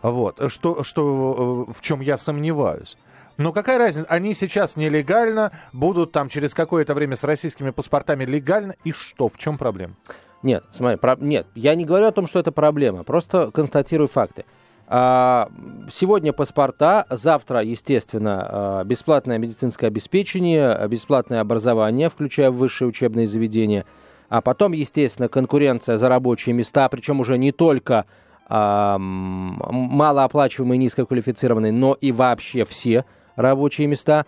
Вот, 0.02 0.40
что, 0.48 0.84
что, 0.84 1.66
э, 1.68 1.72
в 1.72 1.80
чем 1.80 2.00
я 2.00 2.16
сомневаюсь. 2.16 2.96
Но 3.36 3.52
какая 3.52 3.78
разница? 3.78 4.08
Они 4.08 4.34
сейчас 4.34 4.76
нелегально, 4.76 5.52
будут 5.72 6.12
там 6.12 6.28
через 6.28 6.54
какое-то 6.54 6.94
время 6.94 7.16
с 7.16 7.22
российскими 7.22 7.70
паспортами 7.70 8.24
легально. 8.24 8.74
И 8.84 8.92
что? 8.92 9.28
В 9.28 9.38
чем 9.38 9.58
проблема? 9.58 9.94
Нет, 10.42 10.64
смотри, 10.70 10.98
про... 10.98 11.16
нет, 11.16 11.46
я 11.54 11.74
не 11.74 11.84
говорю 11.84 12.06
о 12.06 12.12
том, 12.12 12.26
что 12.26 12.38
это 12.38 12.52
проблема, 12.52 13.02
просто 13.02 13.50
констатирую 13.52 14.08
факты. 14.08 14.44
А, 14.86 15.50
сегодня 15.90 16.32
паспорта, 16.32 17.06
завтра, 17.10 17.62
естественно, 17.62 18.46
а, 18.48 18.84
бесплатное 18.84 19.38
медицинское 19.38 19.88
обеспечение, 19.88 20.86
бесплатное 20.88 21.40
образование, 21.40 22.08
включая 22.08 22.50
высшие 22.50 22.88
учебные 22.88 23.26
заведения, 23.26 23.84
а 24.28 24.40
потом, 24.40 24.72
естественно, 24.72 25.28
конкуренция 25.28 25.96
за 25.96 26.08
рабочие 26.08 26.54
места, 26.54 26.88
причем 26.88 27.20
уже 27.20 27.38
не 27.38 27.52
только 27.52 28.04
а, 28.46 28.96
малооплачиваемые, 28.98 30.78
низкоквалифицированные, 30.78 31.72
но 31.72 31.94
и 31.94 32.12
вообще 32.12 32.64
все 32.64 33.04
рабочие 33.36 33.86
места. 33.86 34.26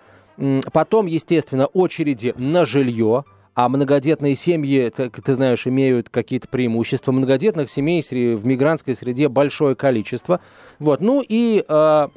Потом, 0.72 1.06
естественно, 1.06 1.66
очереди 1.66 2.34
на 2.36 2.64
жилье, 2.64 3.24
а 3.54 3.68
многодетные 3.68 4.36
семьи, 4.36 4.90
ты, 4.94 5.10
ты 5.10 5.34
знаешь, 5.34 5.66
имеют 5.66 6.08
какие-то 6.08 6.48
преимущества. 6.48 7.12
Многодетных 7.12 7.68
семей 7.68 8.02
в 8.02 8.46
мигрантской 8.46 8.94
среде 8.94 9.28
большое 9.28 9.74
количество. 9.74 10.40
Вот. 10.78 11.00
Ну 11.00 11.22
и 11.26 11.64
э, 11.66 12.08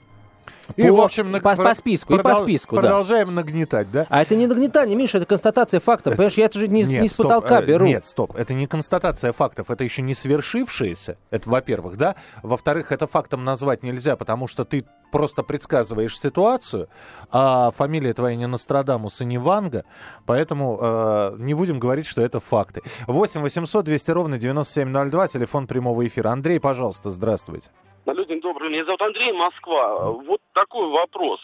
и, 0.75 0.88
по, 0.88 0.93
в 0.93 1.01
общем, 1.01 1.32
на, 1.32 1.39
по, 1.39 1.55
по 1.55 1.75
списку, 1.75 2.15
продол, 2.15 2.32
и 2.32 2.36
по 2.36 2.43
списку, 2.43 2.75
Продолжаем 2.77 3.27
да. 3.27 3.34
нагнетать, 3.34 3.91
да? 3.91 4.08
А 4.10 4.22
это 4.22 4.36
не 4.36 4.48
нагнетание, 4.48 4.96
Миша, 4.96 5.17
это 5.17 5.27
констатация 5.27 5.79
фактов. 5.79 6.15
Понимаешь, 6.15 6.38
я 6.38 6.46
это 6.46 6.60
же 6.60 6.67
не, 6.67 6.84
нет, 6.84 7.01
не 7.01 7.08
с 7.08 7.13
стоп, 7.13 7.27
потолка 7.27 7.62
э, 7.62 7.65
беру. 7.65 7.86
Нет, 7.86 8.05
стоп, 8.05 8.36
это 8.36 8.53
не 8.53 8.67
констатация 8.67 9.34
фактов, 9.34 9.70
это 9.70 9.84
еще 9.84 10.01
не 10.01 10.13
свершившееся. 10.13 11.17
Это, 11.29 11.50
во-первых, 11.50 11.98
да. 11.98 12.15
Во-вторых, 12.41 12.91
это 12.91 13.08
фактом 13.08 13.43
назвать 13.43 13.84
нельзя, 13.84 14.15
потому 14.15 14.48
что 14.48 14.65
ты 14.65 14.86
просто 15.12 15.43
предсказываешь 15.43 16.17
ситуацию, 16.17 16.89
а 17.29 17.72
фамилия 17.72 18.13
твоя 18.13 18.36
не 18.36 18.48
Нострадамус 18.48 19.22
и 19.22 19.25
не 19.25 19.38
Ванга, 19.38 19.86
поэтому 20.25 20.79
э, 20.82 21.36
не 21.39 21.53
будем 21.53 21.79
говорить, 21.79 22.08
что 22.08 22.22
это 22.22 22.39
факты. 22.39 22.82
8 23.08 23.41
800 23.41 23.86
200 23.86 24.12
ровно 24.12 24.39
9702, 24.39 25.27
телефон 25.27 25.67
прямого 25.67 26.05
эфира. 26.08 26.29
Андрей, 26.29 26.60
пожалуйста, 26.60 27.12
здравствуйте. 27.12 27.70
Люди 28.05 28.39
добрые, 28.39 28.72
меня 28.72 28.86
зовут 28.86 29.01
Андрей, 29.01 29.31
Москва. 29.31 30.12
Вот 30.12 30.41
такой 30.53 30.89
вопрос. 30.89 31.39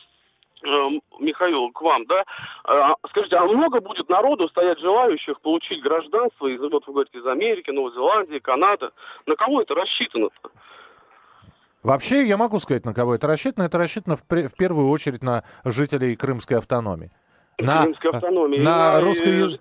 Михаил, 1.19 1.71
к 1.71 1.81
вам, 1.81 2.05
да? 2.05 2.25
Скажите, 3.09 3.37
а 3.37 3.45
много 3.45 3.79
будет 3.79 4.09
народу 4.09 4.49
стоять 4.49 4.79
желающих 4.79 5.39
получить 5.39 5.81
гражданство 5.81 6.47
из, 6.47 6.59
вот 6.59 6.85
вы 6.85 6.93
говорите, 6.93 7.17
из 7.17 7.25
Америки, 7.25 7.71
Новой 7.71 7.93
Зеландии, 7.93 8.39
Канады? 8.39 8.89
На 9.25 9.35
кого 9.37 9.61
это 9.61 9.73
рассчитано-то? 9.73 10.51
Вообще, 11.81 12.25
я 12.25 12.35
могу 12.35 12.59
сказать, 12.59 12.83
на 12.83 12.93
кого 12.93 13.15
это 13.15 13.25
рассчитано. 13.27 13.63
Это 13.63 13.77
рассчитано 13.77 14.17
в, 14.17 14.23
в 14.23 14.55
первую 14.57 14.89
очередь 14.89 15.23
на 15.23 15.45
жителей 15.63 16.17
Крымской 16.17 16.57
автономии. 16.57 17.09
На, 17.57 17.83
Крымской 17.83 18.11
автономии. 18.11 18.57
На, 18.59 18.93
на 18.93 19.01
русской... 19.01 19.59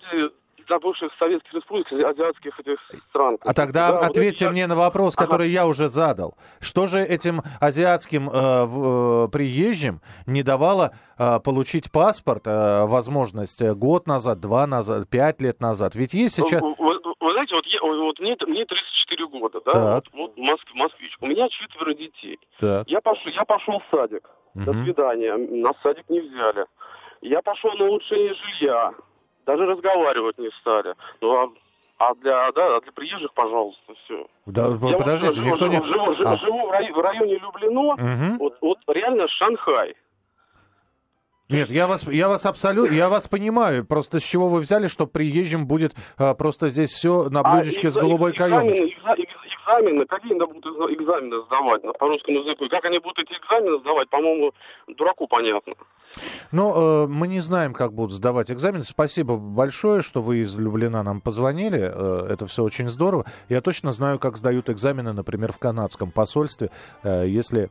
Для 0.68 0.78
бывших 0.78 1.12
советских 1.18 1.54
республик, 1.54 1.90
азиатских 1.92 2.60
этих 2.60 2.78
стран. 3.08 3.38
А 3.40 3.54
тогда 3.54 3.92
да, 3.92 3.98
ответьте 4.06 4.44
вот 4.44 4.52
мне 4.52 4.66
на 4.66 4.76
вопрос, 4.76 5.16
который 5.16 5.46
ага. 5.46 5.52
я 5.52 5.66
уже 5.66 5.88
задал. 5.88 6.36
Что 6.60 6.86
же 6.86 7.00
этим 7.00 7.42
азиатским 7.60 8.28
э, 8.28 8.64
в, 8.64 9.24
э, 9.24 9.28
приезжим 9.28 10.00
не 10.26 10.42
давало 10.42 10.94
э, 11.18 11.40
получить 11.40 11.90
паспорт, 11.90 12.46
э, 12.46 12.84
возможность 12.84 13.62
год 13.62 14.06
назад, 14.06 14.40
два 14.40 14.66
назад, 14.66 15.08
пять 15.08 15.40
лет 15.40 15.60
назад? 15.60 15.94
Ведь 15.94 16.14
есть 16.14 16.36
сейчас... 16.36 16.60
Вы, 16.60 16.74
вы, 16.78 17.00
вы 17.20 17.32
знаете, 17.32 17.54
вот, 17.54 17.66
я, 17.66 17.80
вот 17.80 18.20
мне, 18.20 18.36
мне 18.46 18.64
34 18.64 19.26
года, 19.28 19.60
да, 19.64 19.72
так. 19.72 19.94
вот, 19.94 20.04
вот 20.12 20.36
Моск, 20.36 20.66
москвич. 20.74 21.16
У 21.20 21.26
меня 21.26 21.48
четверо 21.48 21.94
детей. 21.94 22.38
Так. 22.60 22.88
Я 22.88 23.00
пошел, 23.00 23.30
я 23.32 23.44
пошел 23.44 23.80
в 23.80 23.96
садик. 23.96 24.28
Угу. 24.54 24.64
До 24.64 24.72
свидания. 24.84 25.36
Нас 25.36 25.76
в 25.76 25.82
садик 25.82 26.08
не 26.08 26.20
взяли. 26.20 26.66
Я 27.20 27.42
пошел 27.42 27.72
на 27.74 27.86
улучшение 27.86 28.34
жилья. 28.34 28.92
Даже 29.48 29.64
разговаривать 29.64 30.36
не 30.36 30.50
стали. 30.60 30.94
Ну, 31.22 31.32
а 31.32 31.48
а 31.96 32.14
для, 32.16 32.52
да, 32.52 32.80
для 32.80 32.92
приезжих, 32.92 33.32
пожалуйста, 33.32 33.94
все. 34.04 34.26
Да, 34.46 34.68
я 34.68 34.96
подождите, 34.96 35.40
вот, 35.40 35.46
никто 35.50 35.66
живу, 35.66 35.72
не... 35.72 35.84
Живу, 35.84 36.14
живу, 36.14 36.28
а. 36.28 36.36
живу 36.36 36.66
в, 36.68 36.70
районе, 36.70 36.94
в 36.94 36.98
районе 37.00 37.38
Люблино, 37.38 37.80
угу. 37.80 38.36
вот, 38.38 38.58
вот 38.60 38.78
реально 38.86 39.26
Шанхай. 39.26 39.96
Нет, 41.48 41.70
я 41.70 41.86
вас, 41.88 42.06
я 42.06 42.28
вас 42.28 42.44
абсолютно, 42.44 42.94
я 42.94 43.08
вас 43.08 43.26
понимаю. 43.26 43.84
Просто 43.84 44.20
с 44.20 44.22
чего 44.22 44.48
вы 44.48 44.60
взяли, 44.60 44.86
что 44.86 45.06
приезжим 45.06 45.66
будет 45.66 45.94
а, 46.18 46.34
просто 46.34 46.68
здесь 46.68 46.92
все 46.92 47.30
на 47.30 47.42
блюдечке 47.42 47.88
а, 47.88 47.90
с 47.90 47.94
голубой 47.94 48.34
каемочкой? 48.34 48.90
Экзамены, 48.90 48.92
экзамены, 48.92 49.26
какие 50.06 50.32
они 50.32 50.52
будут 50.52 50.66
экзамены 50.66 51.42
сдавать 51.46 51.82
по 51.98 52.08
русскому 52.08 52.38
языку? 52.38 52.68
Как 52.68 52.84
они 52.84 52.98
будут 52.98 53.18
эти 53.18 53.32
экзамены 53.38 53.78
сдавать, 53.80 54.08
по-моему, 54.08 54.52
дураку 54.86 55.26
понятно. 55.26 55.74
Ну, 56.52 57.04
э, 57.04 57.06
мы 57.06 57.28
не 57.28 57.40
знаем, 57.40 57.74
как 57.74 57.92
будут 57.92 58.12
сдавать 58.12 58.50
экзамены. 58.50 58.84
Спасибо 58.84 59.36
большое, 59.36 60.02
что 60.02 60.22
вы 60.22 60.38
из 60.38 60.58
Люблина 60.58 61.02
нам 61.02 61.20
позвонили. 61.20 61.80
Э, 61.80 62.26
это 62.30 62.46
все 62.46 62.62
очень 62.62 62.88
здорово. 62.88 63.26
Я 63.48 63.60
точно 63.60 63.92
знаю, 63.92 64.18
как 64.18 64.36
сдают 64.36 64.70
экзамены, 64.70 65.12
например, 65.12 65.52
в 65.52 65.58
канадском 65.58 66.10
посольстве, 66.10 66.70
э, 67.02 67.26
если 67.28 67.70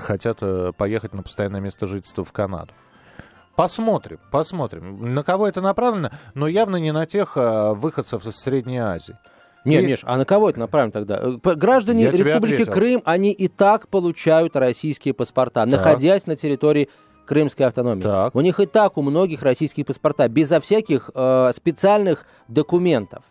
хотят 0.00 0.38
э, 0.40 0.72
поехать 0.76 1.14
на 1.14 1.22
постоянное 1.22 1.60
место 1.60 1.86
жительства 1.86 2.24
в 2.24 2.32
Канаду. 2.32 2.72
Посмотрим, 3.56 4.18
посмотрим. 4.30 5.14
На 5.14 5.22
кого 5.22 5.46
это 5.46 5.60
направлено, 5.60 6.10
но 6.34 6.48
явно 6.48 6.76
не 6.76 6.90
на 6.90 7.04
тех 7.04 7.36
а, 7.36 7.74
выходцев 7.74 8.26
из 8.26 8.36
Средней 8.36 8.78
Азии. 8.78 9.16
Нет, 9.64 9.84
и... 9.84 9.86
Миш, 9.86 10.00
а 10.02 10.16
на 10.16 10.24
кого 10.24 10.50
это 10.50 10.58
направлено 10.58 10.92
тогда? 10.92 11.20
Э, 11.22 11.54
граждане 11.54 12.04
Я 12.04 12.10
Республики 12.10 12.64
Крым, 12.64 13.02
они 13.04 13.32
и 13.32 13.48
так 13.48 13.88
получают 13.88 14.56
российские 14.56 15.14
паспорта, 15.14 15.64
так. 15.64 15.66
находясь 15.66 16.26
на 16.26 16.36
территории 16.36 16.88
Крымской 17.26 17.66
автономии. 17.66 18.02
Так. 18.02 18.34
У 18.34 18.40
них 18.40 18.58
и 18.60 18.66
так 18.66 18.98
у 18.98 19.02
многих 19.02 19.42
российские 19.42 19.86
паспорта, 19.86 20.28
безо 20.28 20.60
всяких 20.60 21.10
э, 21.14 21.50
специальных 21.54 22.26
документов 22.48 23.24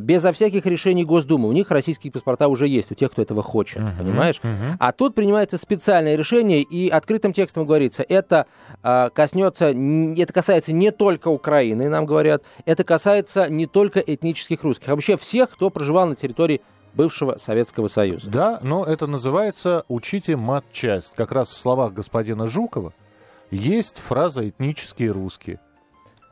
безо 0.00 0.32
всяких 0.32 0.66
решений 0.66 1.04
Госдумы. 1.04 1.48
У 1.48 1.52
них 1.52 1.70
российские 1.70 2.12
паспорта 2.12 2.48
уже 2.48 2.66
есть, 2.66 2.90
у 2.90 2.94
тех, 2.94 3.12
кто 3.12 3.22
этого 3.22 3.42
хочет, 3.42 3.78
uh-huh, 3.78 3.98
понимаешь? 3.98 4.40
Uh-huh. 4.42 4.76
А 4.78 4.92
тут 4.92 5.14
принимается 5.14 5.58
специальное 5.58 6.16
решение, 6.16 6.62
и 6.62 6.88
открытым 6.88 7.32
текстом 7.32 7.66
говорится, 7.66 8.04
это 8.08 8.46
э, 8.82 9.10
коснется, 9.14 9.66
это 9.66 10.32
касается 10.32 10.72
не 10.72 10.90
только 10.90 11.28
Украины, 11.28 11.88
нам 11.88 12.06
говорят, 12.06 12.44
это 12.64 12.84
касается 12.84 13.48
не 13.48 13.66
только 13.66 14.00
этнических 14.00 14.62
русских, 14.62 14.88
а 14.88 14.94
вообще 14.94 15.16
всех, 15.16 15.50
кто 15.50 15.70
проживал 15.70 16.06
на 16.06 16.16
территории 16.16 16.62
бывшего 16.94 17.36
Советского 17.38 17.88
Союза. 17.88 18.30
Да, 18.30 18.58
но 18.62 18.84
это 18.84 19.06
называется 19.06 19.84
«учите 19.88 20.36
матчасть». 20.36 21.14
Как 21.16 21.32
раз 21.32 21.48
в 21.48 21.60
словах 21.60 21.92
господина 21.92 22.48
Жукова 22.48 22.92
есть 23.50 23.98
фраза 23.98 24.48
«этнические 24.48 25.10
русские». 25.10 25.60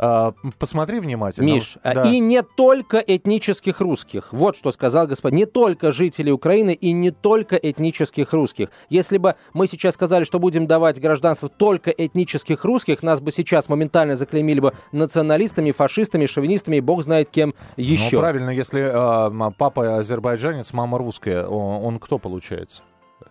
А, 0.02 0.32
посмотри 0.58 0.98
внимательно. 0.98 1.44
Миш, 1.44 1.76
а 1.82 1.92
да. 1.92 2.02
и 2.04 2.20
не 2.20 2.42
только 2.42 3.04
этнических 3.06 3.80
русских. 3.80 4.32
Вот 4.32 4.56
что 4.56 4.72
сказал 4.72 5.06
господин. 5.06 5.40
Не 5.40 5.44
только 5.44 5.92
жителей 5.92 6.32
Украины 6.32 6.72
и 6.72 6.92
не 6.92 7.10
только 7.10 7.56
этнических 7.56 8.32
русских. 8.32 8.70
Если 8.88 9.18
бы 9.18 9.34
мы 9.52 9.66
сейчас 9.66 9.96
сказали, 9.96 10.24
что 10.24 10.38
будем 10.38 10.66
давать 10.66 10.98
гражданство 10.98 11.50
только 11.50 11.90
этнических 11.90 12.64
русских, 12.64 13.02
нас 13.02 13.20
бы 13.20 13.30
сейчас 13.30 13.68
моментально 13.68 14.16
заклеймили 14.16 14.60
бы 14.60 14.72
националистами, 14.90 15.70
фашистами, 15.70 16.24
шовинистами 16.24 16.76
и 16.76 16.80
бог 16.80 17.02
знает 17.02 17.28
кем 17.28 17.54
еще. 17.76 18.16
Ну, 18.16 18.20
правильно, 18.20 18.48
если 18.48 18.80
э, 18.80 19.52
папа 19.58 19.98
азербайджанец, 19.98 20.72
мама 20.72 20.96
русская, 20.96 21.44
он, 21.46 21.84
он 21.84 21.98
кто 21.98 22.16
получается? 22.16 22.82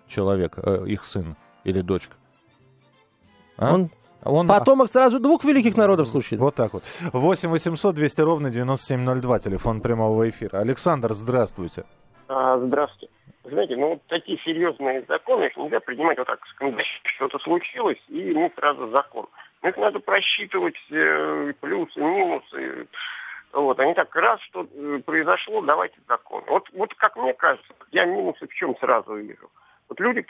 Человек, 0.08 0.54
э, 0.58 0.84
их 0.86 1.04
сын 1.04 1.36
или 1.64 1.82
дочка? 1.82 2.16
А? 3.58 3.74
Он 3.74 3.90
он... 4.24 4.48
Потомок 4.48 4.90
сразу 4.90 5.20
двух 5.20 5.44
великих 5.44 5.78
народов, 5.78 6.08
слушай. 6.08 6.38
Вот 6.38 6.56
так 6.56 6.74
вот. 6.74 6.84
8 7.14 7.50
800 7.50 7.96
200 7.96 8.22
ровно 8.22 8.50
9702, 8.50 9.40
телефон 9.40 9.82
прямого 9.82 10.30
эфира. 10.30 10.60
Александр, 10.60 11.14
здравствуйте. 11.14 11.86
А, 12.28 12.58
здравствуйте. 12.58 13.14
Знаете, 13.44 13.76
ну 13.78 13.90
вот 13.90 14.02
такие 14.08 14.38
серьезные 14.40 15.04
законы 15.08 15.46
их 15.46 15.58
нельзя 15.58 15.80
принимать 15.80 16.18
вот 16.18 16.28
так, 16.28 16.40
что-то 17.04 17.40
случилось, 17.40 17.98
и 18.10 18.34
мы 18.34 18.52
сразу 18.56 18.90
закон. 18.90 19.28
Их 19.64 19.76
надо 19.78 20.00
просчитывать 20.00 20.78
э, 20.92 21.54
плюсы, 21.60 22.00
минусы. 22.00 22.88
Вот, 23.52 23.80
они 23.80 23.94
так, 23.94 24.16
раз 24.16 24.40
что 24.42 24.68
э, 24.72 25.02
произошло, 25.06 25.62
давайте 25.62 25.96
закон. 26.08 26.44
Вот, 26.48 26.70
вот 26.74 26.94
как 26.96 27.16
мне 27.16 27.34
кажется, 27.34 27.74
я 27.92 28.06
минусы 28.06 28.48
в 28.48 28.54
чем 28.54 28.78
сразу 28.80 29.16
вижу. 29.16 29.50
Вот 29.90 30.00
люди, 30.00 30.26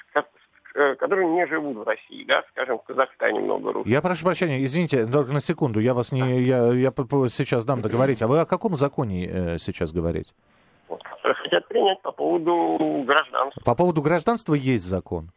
которые 0.73 1.27
не 1.27 1.47
живут 1.47 1.77
в 1.77 1.83
России, 1.83 2.23
да, 2.25 2.43
скажем, 2.51 2.79
в 2.79 2.83
Казахстане 2.83 3.39
много 3.39 3.73
русских. 3.73 3.91
Я 3.91 4.01
прошу 4.01 4.25
прощения, 4.25 4.63
извините, 4.63 5.05
только 5.05 5.33
на 5.33 5.41
секунду, 5.41 5.79
я 5.79 5.93
вас 5.93 6.11
не, 6.11 6.41
я, 6.41 6.71
я 6.73 6.91
сейчас 6.91 7.65
дам 7.65 7.81
договорить. 7.81 8.21
А 8.21 8.27
вы 8.27 8.39
о 8.39 8.45
каком 8.45 8.75
законе 8.75 9.27
э, 9.27 9.57
сейчас 9.57 9.91
говорите? 9.91 10.33
Хотят 11.21 11.67
принять 11.67 12.01
по 12.01 12.11
поводу 12.11 13.03
гражданства. 13.05 13.61
По 13.63 13.75
поводу 13.75 14.01
гражданства 14.01 14.53
есть 14.53 14.85
закон. 14.85 15.31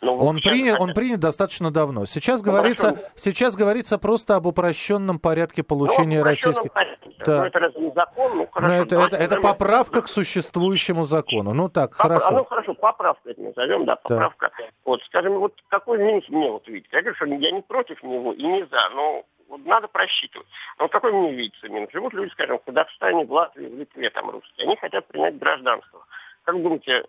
Ну, 0.00 0.18
он, 0.18 0.40
принят, 0.40 0.76
он 0.80 0.94
принят 0.94 1.20
достаточно 1.20 1.70
давно. 1.70 2.06
Сейчас 2.06 2.42
ну, 2.42 2.52
говорится, 2.52 2.88
хорошо. 2.88 3.08
сейчас 3.16 3.56
говорится 3.56 3.98
просто 3.98 4.36
об 4.36 4.46
упрощенном 4.46 5.18
порядке 5.18 5.62
получения 5.62 6.18
ну, 6.18 6.24
российских. 6.24 6.72
Порядке. 6.72 7.10
Да. 7.24 7.40
Ну, 7.40 7.44
это 7.46 7.58
разве 7.58 7.80
не 7.80 7.92
закон? 7.92 8.36
Ну, 8.36 8.46
хорошо, 8.50 8.74
это, 8.74 8.96
это, 8.96 9.16
это 9.16 9.40
поправка 9.40 10.02
к 10.02 10.08
существующему 10.08 11.04
закону. 11.04 11.54
Ну 11.54 11.68
так, 11.68 11.90
Поп... 11.90 11.98
хорошо. 11.98 12.30
Ну 12.30 12.44
хорошо, 12.44 12.74
поправка 12.74 13.30
это 13.30 13.40
назовем, 13.40 13.84
да, 13.84 13.96
поправка. 13.96 14.52
Да. 14.58 14.64
Вот, 14.84 15.02
скажем, 15.04 15.38
вот 15.38 15.54
какой 15.68 15.98
минус 15.98 16.24
мне 16.28 16.50
вот 16.50 16.66
видите? 16.68 16.88
Я 16.92 17.00
говорю, 17.00 17.16
что 17.16 17.26
я 17.26 17.50
не 17.50 17.62
против 17.62 18.02
него 18.02 18.32
и 18.32 18.42
не 18.42 18.66
за, 18.66 18.90
но 18.94 19.24
вот 19.48 19.64
надо 19.64 19.88
просчитывать. 19.88 20.46
Но 20.78 20.84
вот 20.84 20.92
какой 20.92 21.12
мне 21.12 21.32
видится 21.32 21.68
минус? 21.68 21.90
Живут 21.92 22.12
люди, 22.12 22.30
скажем, 22.32 22.58
в 22.58 22.64
Казахстане, 22.64 23.24
в 23.24 23.32
Латвии, 23.32 23.66
в 23.66 23.78
Литве, 23.78 24.10
там 24.10 24.30
русские. 24.30 24.66
Они 24.66 24.76
хотят 24.76 25.06
принять 25.06 25.38
гражданство. 25.38 26.04
Как 26.44 26.60
думаете, 26.62 27.04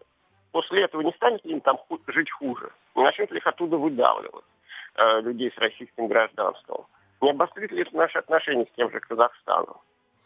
после 0.57 0.85
этого 0.85 1.03
не 1.03 1.11
станет 1.11 1.45
ли 1.45 1.51
им 1.51 1.61
там 1.61 1.77
жить 2.07 2.31
хуже? 2.31 2.71
Не 2.95 3.03
начнет 3.03 3.29
ли 3.29 3.37
их 3.37 3.45
оттуда 3.45 3.77
выдавливать 3.77 4.43
э, 4.95 5.21
людей 5.21 5.51
с 5.51 5.57
российским 5.59 6.07
гражданством? 6.07 6.87
Не 7.21 7.29
обострит 7.29 7.71
ли 7.71 7.83
это 7.83 7.95
наши 7.95 8.17
отношения 8.17 8.65
с 8.65 8.75
тем 8.75 8.89
же 8.91 8.99
Казахстаном? 8.99 9.77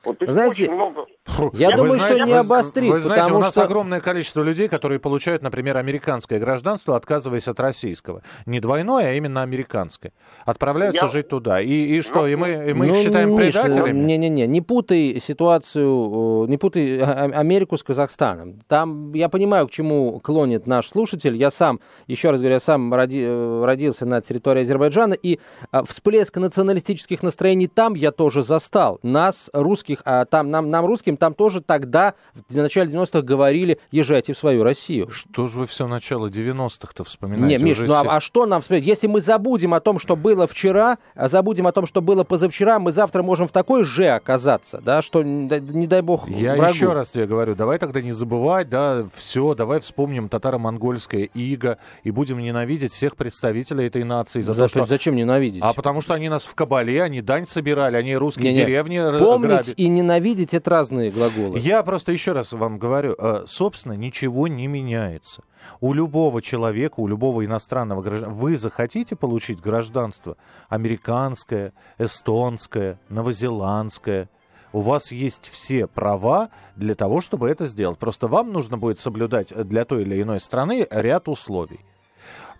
Вот 0.03 0.17
Знаете, 0.27 0.71
много... 0.71 1.05
я, 1.53 1.69
я 1.69 1.77
думаю, 1.77 1.99
знаете, 1.99 2.15
что 2.15 2.25
не 2.25 2.33
обострит, 2.33 2.89
вы, 2.89 2.95
вы 2.95 2.99
знаете, 3.01 3.23
потому 3.23 3.39
у 3.39 3.41
нас 3.43 3.51
что... 3.51 3.63
огромное 3.63 3.99
количество 3.99 4.41
людей, 4.41 4.67
которые 4.67 4.99
получают, 4.99 5.43
например, 5.43 5.77
американское 5.77 6.39
гражданство, 6.39 6.95
отказываясь 6.95 7.47
от 7.47 7.59
российского. 7.59 8.23
Не 8.47 8.59
двойное, 8.59 9.09
а 9.09 9.13
именно 9.13 9.43
американское. 9.43 10.11
Отправляются 10.43 11.05
я... 11.05 11.11
жить 11.11 11.27
туда. 11.27 11.61
И, 11.61 11.69
и 11.69 12.01
что, 12.01 12.25
и 12.25 12.35
мы, 12.35 12.69
и 12.69 12.73
мы 12.73 12.87
ну, 12.87 12.95
их 12.95 13.03
считаем 13.03 13.35
Миша, 13.35 13.61
предателями? 13.61 13.99
Не-не-не, 13.99 14.47
не 14.47 14.61
путай 14.61 15.19
ситуацию, 15.23 16.47
не 16.47 16.57
путай 16.57 16.99
а, 16.99 17.05
а, 17.05 17.39
Америку 17.39 17.77
с 17.77 17.83
Казахстаном. 17.83 18.61
Там, 18.67 19.13
я 19.13 19.29
понимаю, 19.29 19.67
к 19.67 19.71
чему 19.71 20.19
клонит 20.19 20.65
наш 20.65 20.87
слушатель. 20.87 21.35
Я 21.35 21.51
сам, 21.51 21.79
еще 22.07 22.31
раз 22.31 22.39
говорю, 22.39 22.55
я 22.55 22.59
сам 22.59 22.91
роди, 22.91 23.21
э, 23.21 23.63
родился 23.65 24.07
на 24.07 24.19
территории 24.21 24.61
Азербайджана, 24.61 25.13
и 25.13 25.39
а, 25.69 25.83
всплеск 25.83 26.37
националистических 26.37 27.21
настроений 27.21 27.67
там 27.67 27.93
я 27.93 28.11
тоже 28.11 28.41
застал. 28.41 28.99
Нас, 29.03 29.51
русских 29.53 29.90
русских, 29.91 30.01
а 30.05 30.25
там 30.25 30.49
нам, 30.49 30.69
нам 30.69 30.85
русским, 30.85 31.17
там 31.17 31.33
тоже 31.33 31.61
тогда, 31.61 32.13
в 32.49 32.55
начале 32.55 32.89
90-х, 32.91 33.21
говорили, 33.21 33.79
езжайте 33.91 34.33
в 34.33 34.37
свою 34.37 34.63
Россию. 34.63 35.09
Что 35.09 35.47
же 35.47 35.59
вы 35.59 35.65
все 35.65 35.87
начало 35.87 36.27
90-х-то 36.27 37.03
вспоминаете? 37.03 37.57
Не, 37.57 37.63
Миш, 37.63 37.79
ну 37.79 37.93
а, 37.93 38.17
а 38.17 38.21
что 38.21 38.45
нам 38.45 38.61
вспоминать? 38.61 38.87
Если 38.87 39.07
мы 39.07 39.21
забудем 39.21 39.73
о 39.73 39.79
том, 39.79 39.99
что 39.99 40.15
было 40.15 40.47
вчера, 40.47 40.97
а 41.15 41.27
забудем 41.27 41.67
о 41.67 41.71
том, 41.71 41.85
что 41.85 42.01
было 42.01 42.23
позавчера, 42.23 42.79
мы 42.79 42.91
завтра 42.91 43.23
можем 43.23 43.47
в 43.47 43.51
такой 43.51 43.83
же 43.83 44.07
оказаться, 44.07 44.81
да, 44.83 45.01
что, 45.01 45.23
не 45.23 45.87
дай 45.87 46.01
бог, 46.01 46.27
Я 46.29 46.55
врагу. 46.55 46.73
еще 46.73 46.93
раз 46.93 47.11
тебе 47.11 47.25
говорю, 47.27 47.55
давай 47.55 47.77
тогда 47.77 48.01
не 48.01 48.11
забывать, 48.11 48.69
да, 48.69 49.07
все, 49.15 49.53
давай 49.55 49.79
вспомним 49.79 50.29
татаро-монгольское 50.29 51.23
иго 51.33 51.77
и 52.03 52.11
будем 52.11 52.39
ненавидеть 52.39 52.93
всех 52.93 53.15
представителей 53.15 53.87
этой 53.87 54.03
нации 54.03 54.41
за, 54.41 54.53
за 54.53 54.63
то, 54.63 54.67
что... 54.67 54.85
Зачем 54.85 55.15
ненавидеть? 55.15 55.61
А 55.63 55.73
потому 55.73 56.01
что 56.01 56.13
они 56.13 56.29
нас 56.29 56.43
в 56.43 56.53
Кабале, 56.55 57.01
они 57.01 57.21
дань 57.21 57.47
собирали, 57.47 57.95
они 57.95 58.15
русские 58.15 58.51
не, 58.51 58.57
не. 58.57 58.65
деревни 58.65 58.99
Помнить 59.19 59.71
грабят 59.71 59.73
и 59.81 59.87
ненавидеть 59.87 60.53
это 60.53 60.69
разные 60.69 61.09
глаголы. 61.09 61.57
Я 61.57 61.81
просто 61.81 62.11
еще 62.11 62.33
раз 62.33 62.53
вам 62.53 62.77
говорю, 62.77 63.15
э, 63.17 63.45
собственно, 63.47 63.93
ничего 63.93 64.47
не 64.47 64.67
меняется. 64.67 65.41
У 65.79 65.93
любого 65.93 66.39
человека, 66.43 66.99
у 66.99 67.07
любого 67.07 67.43
иностранного 67.43 68.03
гражданина, 68.03 68.37
вы 68.37 68.57
захотите 68.57 69.15
получить 69.15 69.59
гражданство 69.59 70.37
американское, 70.69 71.73
эстонское, 71.97 72.99
новозеландское, 73.09 74.29
у 74.71 74.81
вас 74.81 75.11
есть 75.11 75.49
все 75.51 75.87
права 75.87 76.49
для 76.75 76.93
того, 76.93 77.19
чтобы 77.19 77.49
это 77.49 77.65
сделать. 77.65 77.97
Просто 77.97 78.27
вам 78.27 78.53
нужно 78.53 78.77
будет 78.77 78.99
соблюдать 78.99 79.51
для 79.67 79.83
той 79.83 80.03
или 80.03 80.21
иной 80.21 80.39
страны 80.39 80.85
ряд 80.91 81.27
условий. 81.27 81.79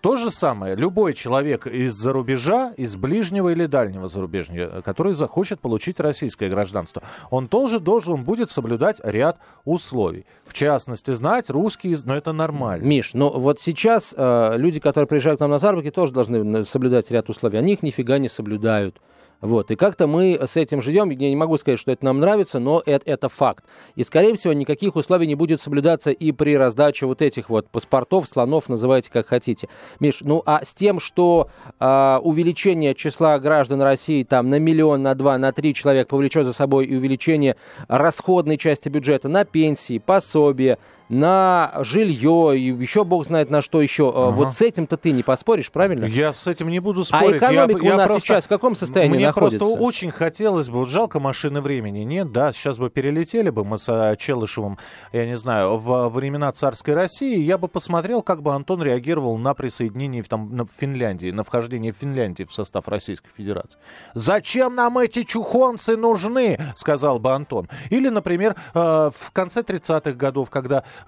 То 0.02 0.16
же 0.16 0.32
самое, 0.32 0.74
любой 0.74 1.14
человек 1.14 1.68
из-за 1.68 2.12
рубежа, 2.12 2.72
из 2.76 2.96
ближнего 2.96 3.50
или 3.50 3.66
дальнего 3.66 4.08
зарубежья, 4.08 4.82
который 4.84 5.12
захочет 5.12 5.60
получить 5.60 6.00
российское 6.00 6.50
гражданство, 6.50 7.04
он 7.30 7.46
тоже 7.46 7.78
должен 7.78 8.24
будет 8.24 8.50
соблюдать 8.50 8.96
ряд 9.04 9.38
условий. 9.64 10.26
В 10.44 10.54
частности, 10.54 11.12
знать 11.12 11.50
русский, 11.50 11.96
но 12.04 12.16
это 12.16 12.32
нормально. 12.32 12.84
Миш, 12.84 13.14
ну 13.14 13.30
вот 13.30 13.60
сейчас 13.60 14.12
э, 14.16 14.54
люди, 14.56 14.80
которые 14.80 15.06
приезжают 15.06 15.38
к 15.38 15.40
нам 15.40 15.52
на 15.52 15.60
заработки, 15.60 15.92
тоже 15.92 16.12
должны 16.12 16.64
соблюдать 16.64 17.08
ряд 17.12 17.30
условий. 17.30 17.58
Они 17.58 17.74
их 17.74 17.84
нифига 17.84 18.18
не 18.18 18.28
соблюдают. 18.28 19.00
Вот. 19.42 19.72
И 19.72 19.76
как-то 19.76 20.06
мы 20.06 20.38
с 20.40 20.56
этим 20.56 20.80
живем. 20.80 21.10
Я 21.10 21.28
не 21.28 21.36
могу 21.36 21.58
сказать, 21.58 21.78
что 21.78 21.90
это 21.90 22.04
нам 22.04 22.20
нравится, 22.20 22.60
но 22.60 22.82
это, 22.86 23.10
это 23.10 23.28
факт. 23.28 23.64
И, 23.96 24.04
скорее 24.04 24.36
всего, 24.36 24.52
никаких 24.52 24.96
условий 24.96 25.26
не 25.26 25.34
будет 25.34 25.60
соблюдаться 25.60 26.12
и 26.12 26.30
при 26.32 26.56
раздаче 26.56 27.06
вот 27.06 27.20
этих 27.20 27.50
вот 27.50 27.68
паспортов, 27.68 28.28
слонов, 28.28 28.68
называйте 28.68 29.10
как 29.10 29.26
хотите. 29.26 29.68
Миш, 29.98 30.20
ну 30.20 30.42
а 30.46 30.64
с 30.64 30.72
тем, 30.72 31.00
что 31.00 31.50
а, 31.80 32.20
увеличение 32.22 32.94
числа 32.94 33.38
граждан 33.40 33.82
России 33.82 34.22
там 34.22 34.48
на 34.48 34.60
миллион, 34.60 35.02
на 35.02 35.14
два, 35.16 35.36
на 35.38 35.52
три 35.52 35.74
человек 35.74 36.08
повлечет 36.08 36.46
за 36.46 36.52
собой 36.52 36.86
и 36.86 36.96
увеличение 36.96 37.56
расходной 37.88 38.58
части 38.58 38.88
бюджета 38.88 39.28
на 39.28 39.44
пенсии, 39.44 39.98
пособия, 39.98 40.78
на 41.12 41.72
жилье, 41.80 42.58
и 42.58 42.72
еще 42.72 43.04
бог 43.04 43.26
знает 43.26 43.50
на 43.50 43.60
что 43.60 43.82
еще. 43.82 44.08
Ага. 44.08 44.30
Вот 44.30 44.52
с 44.52 44.62
этим-то 44.62 44.96
ты 44.96 45.12
не 45.12 45.22
поспоришь, 45.22 45.70
правильно? 45.70 46.06
Я 46.06 46.32
с 46.32 46.46
этим 46.46 46.68
не 46.68 46.80
буду 46.80 47.02
а 47.02 47.04
спорить. 47.04 47.42
А 47.42 47.46
экономика 47.46 47.84
я, 47.84 47.94
у 47.94 47.96
нас 47.98 48.06
просто, 48.08 48.26
сейчас 48.26 48.44
в 48.44 48.48
каком 48.48 48.74
состоянии 48.74 49.16
мне 49.16 49.26
находится? 49.26 49.58
Просто 49.58 49.78
очень 49.78 50.10
хотелось 50.10 50.70
бы, 50.70 50.80
вот 50.80 50.88
жалко 50.88 51.20
машины 51.20 51.60
времени, 51.60 52.00
нет, 52.00 52.32
да, 52.32 52.52
сейчас 52.52 52.78
бы 52.78 52.88
перелетели 52.88 53.50
бы 53.50 53.64
мы 53.64 53.76
с 53.76 53.88
а, 53.88 54.16
Челышевым, 54.16 54.78
я 55.12 55.26
не 55.26 55.36
знаю, 55.36 55.76
в 55.76 56.08
времена 56.08 56.50
царской 56.52 56.94
России, 56.94 57.38
я 57.40 57.58
бы 57.58 57.68
посмотрел, 57.68 58.22
как 58.22 58.42
бы 58.42 58.54
Антон 58.54 58.82
реагировал 58.82 59.36
на 59.36 59.52
присоединение 59.52 60.22
в, 60.22 60.28
там, 60.28 60.56
на 60.56 60.66
Финляндии, 60.66 61.30
на 61.30 61.44
вхождение 61.44 61.92
Финляндии 61.92 62.44
в 62.44 62.54
состав 62.54 62.88
Российской 62.88 63.30
Федерации. 63.36 63.78
«Зачем 64.14 64.74
нам 64.74 64.96
эти 64.98 65.24
чухонцы 65.24 65.96
нужны?»— 65.96 66.58
сказал 66.76 67.18
бы 67.18 67.32
Антон. 67.32 67.68
Или, 67.90 68.08
например, 68.08 68.56
э, 68.74 69.10
в 69.14 69.30
конце 69.32 69.60
30-х 69.60 70.12
годов, 70.12 70.50
когда 70.50 70.78
э, 70.78 71.01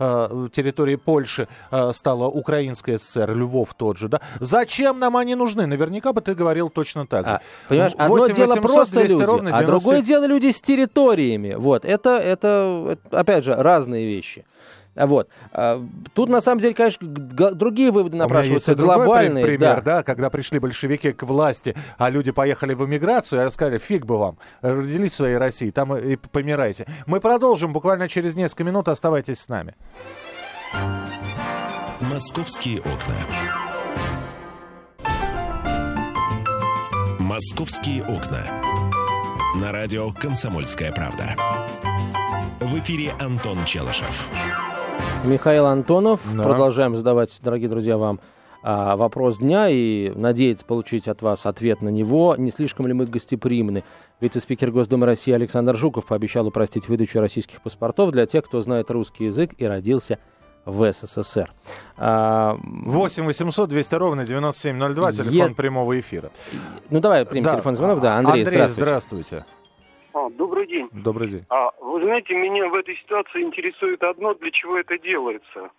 территории 0.52 0.96
Польши 0.96 1.48
э, 1.70 1.92
стала 1.92 2.26
Украинская 2.26 2.98
ССР, 2.98 3.34
Львов 3.34 3.74
тот 3.74 3.98
же, 3.98 4.08
да? 4.08 4.20
Зачем 4.40 4.98
нам 4.98 5.16
они 5.16 5.34
нужны? 5.34 5.66
Наверняка 5.66 6.12
бы 6.12 6.20
ты 6.20 6.34
говорил 6.34 6.70
точно 6.70 7.06
так 7.06 7.26
же. 7.26 7.32
А, 7.32 7.40
понимаешь, 7.68 7.92
одно 7.96 8.16
8 8.16 8.34
дело 8.34 8.54
800, 8.54 8.62
просто 8.62 9.02
люди, 9.02 9.22
ровно 9.22 9.50
90... 9.50 9.58
а 9.58 9.66
другое 9.66 10.02
дело 10.02 10.24
люди 10.26 10.50
с 10.50 10.60
территориями. 10.60 11.54
Вот, 11.54 11.84
это, 11.84 12.18
это, 12.18 12.96
это, 13.04 13.20
опять 13.20 13.44
же, 13.44 13.54
разные 13.54 14.06
вещи. 14.06 14.44
Вот. 14.94 15.28
А, 15.52 15.84
тут, 16.14 16.28
на 16.28 16.40
самом 16.40 16.60
деле, 16.60 16.74
конечно, 16.74 17.06
другие 17.06 17.90
выводы 17.90 18.16
напрашиваются, 18.16 18.74
глобальные. 18.74 19.44
пример, 19.44 19.76
да. 19.76 19.96
да, 19.96 20.02
когда 20.02 20.30
пришли 20.30 20.58
большевики 20.58 21.12
к 21.12 21.22
власти, 21.24 21.76
а 21.98 22.10
люди 22.10 22.30
поехали 22.30 22.74
в 22.74 22.84
эмиграцию, 22.84 23.46
и 23.46 23.50
сказали, 23.50 23.78
фиг 23.78 24.06
бы 24.06 24.18
вам, 24.18 24.38
родились 24.60 25.12
в 25.12 25.16
своей 25.16 25.36
России, 25.36 25.70
там 25.70 25.96
и 25.96 26.16
помирайте. 26.16 26.86
Мы 27.06 27.20
продолжим 27.20 27.72
буквально 27.72 28.08
через 28.08 28.34
несколько 28.34 28.64
минут, 28.64 28.88
оставайтесь 28.88 29.40
с 29.40 29.48
нами. 29.48 29.74
Московские 32.00 32.80
окна. 32.80 33.14
Московские 37.18 38.02
окна. 38.04 38.42
На 39.60 39.72
радио 39.72 40.12
«Комсомольская 40.12 40.92
правда». 40.92 41.36
В 42.60 42.78
эфире 42.78 43.12
Антон 43.20 43.64
Челышев. 43.64 44.28
Михаил 45.24 45.66
Антонов. 45.66 46.20
Да. 46.36 46.42
Продолжаем 46.42 46.96
задавать, 46.96 47.38
дорогие 47.42 47.68
друзья, 47.68 47.96
вам 47.96 48.20
а, 48.62 48.96
вопрос 48.96 49.38
дня 49.38 49.68
и 49.70 50.10
надеяться 50.14 50.64
получить 50.66 51.08
от 51.08 51.22
вас 51.22 51.46
ответ 51.46 51.80
на 51.80 51.88
него. 51.88 52.34
Не 52.36 52.50
слишком 52.50 52.86
ли 52.86 52.92
мы 52.92 53.06
гостеприимны? 53.06 53.84
Вице-спикер 54.20 54.70
Госдумы 54.70 55.06
России 55.06 55.32
Александр 55.32 55.76
Жуков 55.76 56.06
пообещал 56.06 56.46
упростить 56.46 56.88
выдачу 56.88 57.20
российских 57.20 57.62
паспортов 57.62 58.10
для 58.10 58.26
тех, 58.26 58.44
кто 58.44 58.60
знает 58.60 58.90
русский 58.90 59.24
язык 59.24 59.52
и 59.56 59.64
родился 59.64 60.18
в 60.66 60.92
СССР. 60.92 61.52
8 61.96 63.24
800 63.24 63.68
200 63.68 63.94
ровно 63.94 64.24
9702, 64.26 65.12
телефон 65.12 65.50
е... 65.50 65.54
прямого 65.54 65.98
эфира. 65.98 66.30
Ну 66.90 67.00
давай 67.00 67.24
примем 67.24 67.44
да. 67.44 67.54
телефон 67.54 67.76
звонок. 67.76 68.00
Да, 68.00 68.16
Андрей, 68.16 68.44
Андрей 68.44 68.44
здравствуйте. 68.44 68.82
здравствуйте. 68.82 69.44
А, 70.14 70.30
добрый 70.30 70.68
день. 70.68 70.88
Добрый 70.92 71.28
день. 71.28 71.44
А, 71.50 71.72
вы 71.80 72.00
знаете, 72.02 72.34
меня 72.34 72.68
в 72.68 72.74
этой 72.74 72.96
ситуации 72.96 73.42
интересует 73.42 74.02
одно, 74.04 74.34
для 74.34 74.52
чего 74.52 74.78
это 74.78 74.96
делается. 74.96 75.72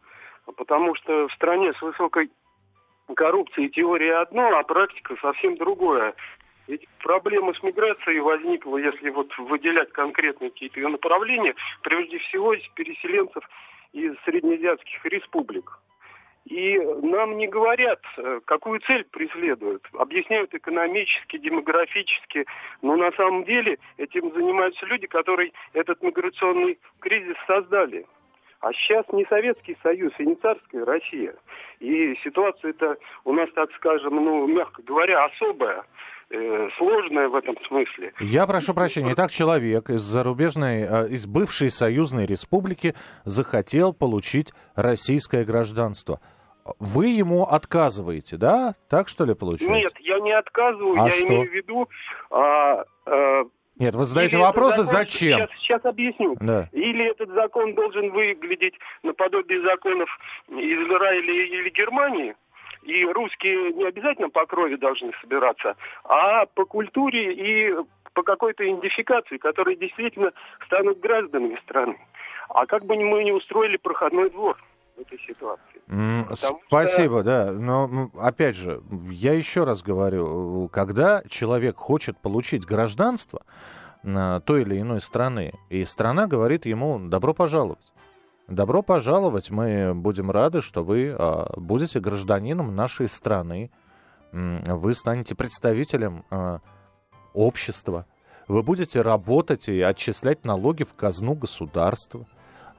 Потому 0.57 0.93
что 0.95 1.29
в 1.29 1.33
стране 1.33 1.71
с 1.73 1.81
высокой 1.81 2.29
коррупции 3.15 3.69
теория 3.69 4.17
одно, 4.17 4.57
а 4.57 4.63
практика 4.63 5.15
совсем 5.21 5.55
другое. 5.55 6.13
Ведь 6.67 6.85
проблема 6.99 7.53
с 7.53 7.63
миграцией 7.63 8.19
возникла, 8.19 8.75
если 8.77 9.09
вот 9.09 9.31
выделять 9.37 9.91
конкретные 9.93 10.51
какие-то 10.51 10.81
ее 10.81 10.89
направления, 10.89 11.55
прежде 11.81 12.17
всего 12.17 12.53
из 12.53 12.67
переселенцев 12.73 13.47
из 13.93 14.15
среднеазиатских 14.25 15.05
республик. 15.05 15.79
И 16.45 16.77
нам 17.01 17.37
не 17.37 17.47
говорят, 17.47 17.99
э, 18.17 18.39
какую 18.45 18.79
цель 18.81 19.03
преследуют. 19.05 19.87
Объясняют 19.93 20.53
экономически, 20.53 21.37
демографически. 21.37 22.45
Но 22.83 22.95
на 22.95 23.11
самом 23.13 23.45
деле 23.45 23.79
этим 23.97 24.31
занимаются 24.31 24.85
люди, 24.85 25.07
которые 25.07 25.51
этот 25.73 26.03
миграционный 26.03 26.77
кризис 26.99 27.35
создали. 27.47 28.05
А 28.61 28.71
сейчас 28.73 29.05
не 29.11 29.25
Советский 29.25 29.75
Союз 29.81 30.13
и 30.19 30.25
не 30.25 30.35
царская 30.35 30.85
Россия. 30.85 31.35
И 31.79 32.15
ситуация 32.23 32.71
это 32.71 32.97
у 33.23 33.33
нас, 33.33 33.49
так 33.55 33.71
скажем, 33.77 34.15
ну, 34.15 34.47
мягко 34.47 34.81
говоря, 34.83 35.25
особая 35.25 35.83
э, 36.29 36.69
сложная 36.77 37.27
в 37.27 37.35
этом 37.35 37.55
смысле. 37.67 38.13
Я 38.19 38.45
прошу 38.47 38.73
прощения. 38.73 39.13
Итак, 39.13 39.31
человек 39.31 39.89
из 39.89 40.01
зарубежной, 40.01 40.81
э, 40.81 41.09
из 41.09 41.25
бывшей 41.25 41.69
союзной 41.69 42.25
республики 42.25 42.93
захотел 43.23 43.93
получить 43.93 44.53
российское 44.75 45.43
гражданство. 45.43 46.19
Вы 46.79 47.07
ему 47.07 47.43
отказываете, 47.43 48.37
да? 48.37 48.75
Так 48.89 49.07
что 49.07 49.25
ли 49.25 49.35
получается? 49.35 49.73
Нет, 49.75 49.93
я 49.99 50.19
не 50.19 50.31
отказываю, 50.31 50.99
а 50.99 51.05
я 51.05 51.11
что? 51.11 51.27
имею 51.27 51.49
в 51.49 51.53
виду 51.53 51.87
а, 52.31 52.83
а, 53.05 53.43
нет, 53.77 53.93
вы 53.93 54.05
задаете 54.05 54.37
Или 54.37 54.43
вопросы, 54.43 54.83
закон- 54.83 55.01
зачем? 55.01 55.37
Сейчас, 55.37 55.49
сейчас 55.59 55.85
объясню. 55.85 56.37
Да. 56.39 56.69
Или 56.71 57.05
этот 57.11 57.29
закон 57.31 57.75
должен 57.75 58.09
выглядеть 58.11 58.75
наподобие 59.03 59.61
законов 59.61 60.09
Израиля 60.47 61.33
или 61.45 61.69
Германии, 61.69 62.35
и 62.83 63.05
русские 63.05 63.73
не 63.73 63.85
обязательно 63.85 64.29
по 64.29 64.45
крови 64.45 64.75
должны 64.75 65.11
собираться, 65.21 65.75
а 66.05 66.45
по 66.45 66.65
культуре 66.65 67.33
и 67.33 67.75
по 68.13 68.23
какой-то 68.23 68.63
идентификации, 68.63 69.37
которые 69.37 69.75
действительно 69.75 70.31
станут 70.65 70.99
гражданами 70.99 71.59
страны. 71.63 71.99
А 72.49 72.65
как 72.65 72.85
бы 72.85 72.95
мы 72.95 73.23
не 73.23 73.33
устроили 73.33 73.75
проходной 73.77 74.29
двор 74.29 74.57
в 74.95 74.99
этой 75.01 75.19
ситуации. 75.19 75.81
Потому 75.87 76.35
что- 76.35 76.59
Спасибо, 76.67 77.23
да. 77.23 77.51
Но 77.51 78.09
опять 78.19 78.55
же, 78.55 78.81
я 79.09 79.33
еще 79.33 79.63
раз 79.63 79.83
говорю, 79.83 80.69
когда 80.69 81.23
человек 81.29 81.77
хочет 81.77 82.17
получить 82.17 82.65
гражданство 82.65 83.41
на 84.03 84.39
той 84.41 84.61
или 84.61 84.79
иной 84.81 85.01
страны, 85.01 85.53
и 85.69 85.83
страна 85.85 86.27
говорит 86.27 86.65
ему 86.65 86.99
добро 86.99 87.33
пожаловать. 87.33 87.91
Добро 88.47 88.83
пожаловать, 88.83 89.49
мы 89.49 89.93
будем 89.95 90.29
рады, 90.29 90.61
что 90.61 90.83
вы 90.83 91.15
а, 91.17 91.51
будете 91.57 91.99
гражданином 91.99 92.75
нашей 92.75 93.09
страны, 93.09 93.71
вы 94.31 94.93
станете 94.93 95.33
представителем 95.33 96.25
а, 96.29 96.59
общества, 97.33 98.05
вы 98.47 98.61
будете 98.61 99.01
работать 99.01 99.67
и 99.67 99.81
отчислять 99.81 100.45
налоги 100.45 100.83
в 100.83 100.93
казну 100.93 101.33
государства 101.33 102.27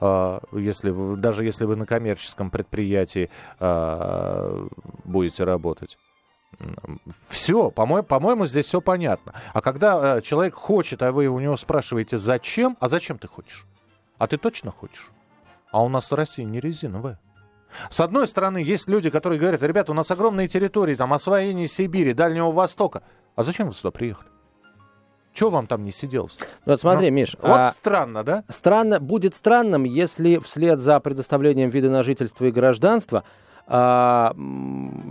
если 0.01 0.91
вы, 0.91 1.17
даже 1.17 1.45
если 1.45 1.65
вы 1.65 1.77
на 1.77 1.87
коммерческом 1.87 2.51
предприятии 2.51 3.31
а, 3.59 4.67
будете 5.05 5.45
работать. 5.45 5.97
Все, 7.29 7.71
по-моему, 7.71 8.07
по-моему, 8.07 8.47
здесь 8.47 8.67
все 8.67 8.81
понятно. 8.81 9.35
А 9.53 9.61
когда 9.61 10.19
э, 10.19 10.23
человек 10.23 10.55
хочет, 10.55 11.03
а 11.03 11.13
вы 11.13 11.27
у 11.27 11.39
него 11.39 11.57
спрашиваете, 11.57 12.19
зачем, 12.19 12.77
а 12.81 12.89
зачем 12.89 13.19
ты 13.19 13.29
хочешь? 13.29 13.67
А 14.19 14.27
ты 14.27 14.39
точно 14.39 14.71
хочешь? 14.71 15.11
А 15.71 15.85
у 15.85 15.89
нас 15.89 16.11
Россия 16.13 16.47
не 16.47 16.61
резиновая. 16.61 17.19
С 17.91 18.01
одной 18.01 18.27
стороны, 18.27 18.59
есть 18.59 18.89
люди, 18.89 19.11
которые 19.11 19.39
говорят, 19.39 19.63
ребята, 19.63 19.93
у 19.93 19.95
нас 19.95 20.11
огромные 20.11 20.49
территории, 20.49 20.95
там 20.95 21.13
освоение 21.13 21.69
Сибири, 21.69 22.15
Дальнего 22.15 22.51
Востока. 22.53 23.03
А 23.35 23.43
зачем 23.43 23.69
вы 23.69 23.75
сюда 23.75 23.91
приехали? 23.91 24.31
Чего 25.37 25.51
вам 25.51 25.67
там 25.67 25.85
не 25.85 25.91
сиделось? 25.91 26.39
Вот 26.65 26.81
смотри, 26.81 27.11
Ну, 27.11 27.17
Миш, 27.17 27.37
Вот 27.43 27.59
а 27.59 27.71
странно, 27.73 28.25
да? 28.25 28.43
странно, 28.49 29.01
будет 29.01 29.35
странным, 29.35 29.85
если 29.85 30.39
вслед 30.39 30.81
за 30.81 30.99
предоставлением 30.99 31.69
вида 31.69 31.91
на 31.91 32.03
жительство 32.03 32.47
и 32.47 32.51
гражданства 32.51 33.23
а, 33.67 34.35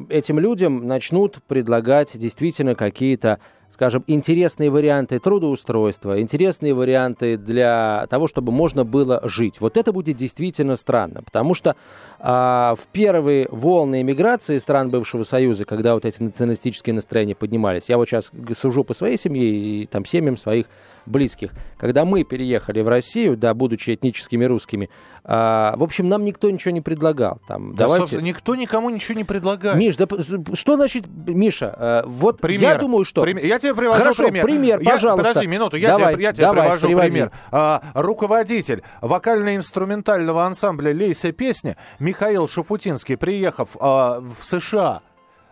этим 0.10 0.40
людям 0.40 0.88
начнут 0.88 1.44
предлагать 1.44 2.18
действительно 2.18 2.74
какие-то, 2.74 3.40
скажем, 3.76 4.06
интересные 4.08 4.70
варианты 4.70 5.20
трудоустройства, 5.20 6.22
интересные 6.22 6.74
варианты 6.74 7.36
для 7.36 8.08
того, 8.10 8.28
чтобы 8.28 8.54
можно 8.54 8.86
было 8.86 9.20
жить. 9.26 9.60
Вот 9.60 9.76
это 9.76 9.92
будет 9.92 10.16
действительно 10.16 10.78
странно, 10.78 11.22
потому 11.22 11.54
что 11.54 11.76
а, 12.20 12.76
в 12.76 12.88
первые 12.94 13.50
волны 13.52 14.02
эмиграции 14.02 14.60
стран 14.60 14.92
бывшего 14.92 15.24
Союза, 15.24 15.66
когда 15.66 15.94
вот 15.94 16.06
эти 16.06 16.24
националистические 16.24 16.94
настроения 16.94 17.36
поднимались, 17.36 17.90
я 17.90 17.98
вот 17.98 18.08
сейчас 18.08 18.32
сужу 18.58 18.86
по 18.86 18.94
своей 18.94 19.18
семье 19.18 19.44
и 19.46 19.86
там 19.88 20.06
семьям 20.06 20.38
своих 20.38 20.68
близких, 21.06 21.52
когда 21.78 22.06
мы 22.06 22.24
переехали 22.24 22.82
в 22.82 22.88
Россию, 22.88 23.38
да, 23.38 23.54
будучи 23.54 23.94
этническими 23.94 24.46
русскими, 24.46 24.90
а, 25.24 25.76
в 25.78 25.84
общем, 25.84 26.08
нам 26.08 26.24
никто 26.26 26.50
ничего 26.52 26.72
не 26.72 26.82
предлагал. 26.82 27.40
Там, 27.48 27.72
Да, 27.76 27.86
давайте... 27.86 28.02
собственно, 28.02 28.22
никто 28.22 28.56
никому 28.56 28.90
ничего 28.90 29.18
не 29.18 29.24
предлагает. 29.24 29.78
Миш, 29.78 29.96
да 29.98 30.06
что 30.54 30.76
значит, 30.76 31.06
Миша, 31.28 31.76
э, 31.78 32.04
вот 32.08 32.40
Пример. 32.42 32.74
я 32.74 32.78
думаю, 32.78 33.06
что... 33.06 33.24
Пример. 33.24 33.44
Я 33.46 33.58
тебе 33.60 33.74
привожу 33.74 34.00
Хорошо, 34.02 34.24
пример. 34.26 34.44
пример, 34.46 34.80
Я- 34.82 34.92
пожалуйста. 34.92 35.28
Подожди 35.30 35.48
минуту, 35.48 35.78
я 35.78 35.96
Давай, 35.96 36.14
тебе, 36.14 36.24
я 36.24 36.34
тебе 36.34 36.44
давай, 36.46 36.62
привожу 36.64 36.88
приводи. 36.88 37.10
пример. 37.12 37.32
А, 37.52 37.82
руководитель 37.94 38.84
вокально-инструментального 39.02 40.46
ансамбля 40.46 40.92
«Лейся 40.92 41.32
песня» 41.32 41.78
Михаил 42.00 42.48
Шафутинский, 42.48 43.18
приехав 43.18 43.70
а, 43.80 44.22
в 44.40 44.44
США, 44.46 45.02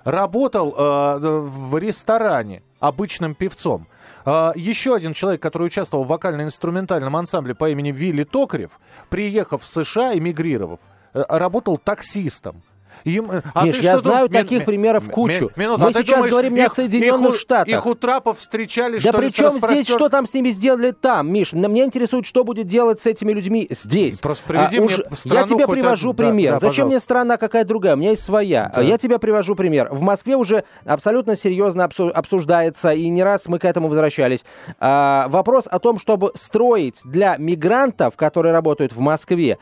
работал 0.04 0.74
а, 0.78 1.18
в 1.20 1.78
ресторане 1.78 2.64
обычным 2.80 3.34
певцом. 3.36 3.88
А, 4.26 4.54
еще 4.56 4.96
один 4.96 5.14
человек, 5.14 5.42
который 5.42 5.68
участвовал 5.68 6.04
в 6.04 6.08
вокально-инструментальном 6.08 7.16
ансамбле 7.16 7.56
по 7.56 7.70
имени 7.70 7.92
Вилли 7.92 8.24
Токарев, 8.24 8.72
приехав 9.10 9.64
в 9.64 9.68
США, 9.68 10.18
эмигрировав, 10.18 10.80
э, 11.14 11.24
работал 11.30 11.78
таксистом. 11.78 12.64
Им, 13.04 13.32
э, 13.32 13.42
а 13.54 13.66
Миш, 13.66 13.78
ты 13.78 13.84
я 13.84 13.98
знаю 13.98 14.28
дум- 14.28 14.38
ми- 14.38 14.44
таких 14.44 14.60
ми- 14.60 14.66
примеров 14.66 15.08
ми- 15.08 15.14
кучу. 15.14 15.52
минуту, 15.56 15.82
Мы 15.82 15.90
а 15.90 15.94
сейчас 15.94 16.06
думаешь, 16.16 16.32
говорим 16.32 16.56
не 16.56 16.62
о 16.66 16.70
Соединенных 16.70 17.32
их 17.34 17.40
Штатах. 17.40 17.68
Их 17.68 17.86
у 17.86 17.96
трапов 17.96 18.40
встречали, 18.40 18.96
Да 18.96 19.00
что 19.00 19.14
при 19.14 19.30
чем 19.30 19.50
здесь, 19.50 19.64
распростер- 19.64 19.94
что 19.96 20.10
там 20.10 20.26
с 20.26 20.34
ними 20.34 20.50
сделали 20.50 20.92
там, 20.92 21.32
Миш? 21.32 21.54
Меня 21.54 21.86
интересует, 21.86 22.26
что 22.26 22.44
будет 22.44 22.68
делать 22.68 23.00
с 23.00 23.06
этими 23.06 23.32
людьми 23.32 23.68
здесь. 23.70 24.20
Просто 24.20 24.44
приведи 24.48 24.78
А, 24.78 24.82
мне 24.82 24.96
уж- 24.96 25.18
страну 25.18 25.48
Я 25.48 25.56
тебе 25.56 25.68
привожу. 25.68 26.14
Да, 26.14 26.24
пример. 26.24 26.52
да, 26.54 26.60
Зачем 26.60 26.70
пожалуйста. 26.70 26.86
мне 26.86 27.00
страна 27.00 27.38
какая 27.38 27.66
другая? 27.66 27.96
У 27.96 27.98
меня 27.98 28.12
есть 28.12 28.24
своя. 28.24 28.72
Да. 28.76 28.82
Я 28.82 28.98
тебе 28.98 29.20
привожу 29.20 29.56
пример. 29.56 29.90
В 29.92 30.02
Москве 30.02 30.36
уже 30.36 30.64
абсолютно 30.86 31.36
серьезно 31.36 31.84
обсу- 31.84 32.10
обсуждается, 32.12 32.94
и 32.94 33.10
не 33.10 33.24
раз 33.24 33.48
мы 33.48 33.60
к 33.60 33.66
этому 33.66 33.88
возвращались. 33.88 34.46
а, 34.80 35.28
вопрос 35.30 35.66
о 35.70 35.80
том, 35.80 36.00
чтобы 36.00 36.32
строить 36.36 37.02
для 37.06 37.36
мигрантов, 37.38 38.16
которые 38.16 38.52
работают 38.54 38.94
в 38.94 39.00
Москве, 39.00 39.58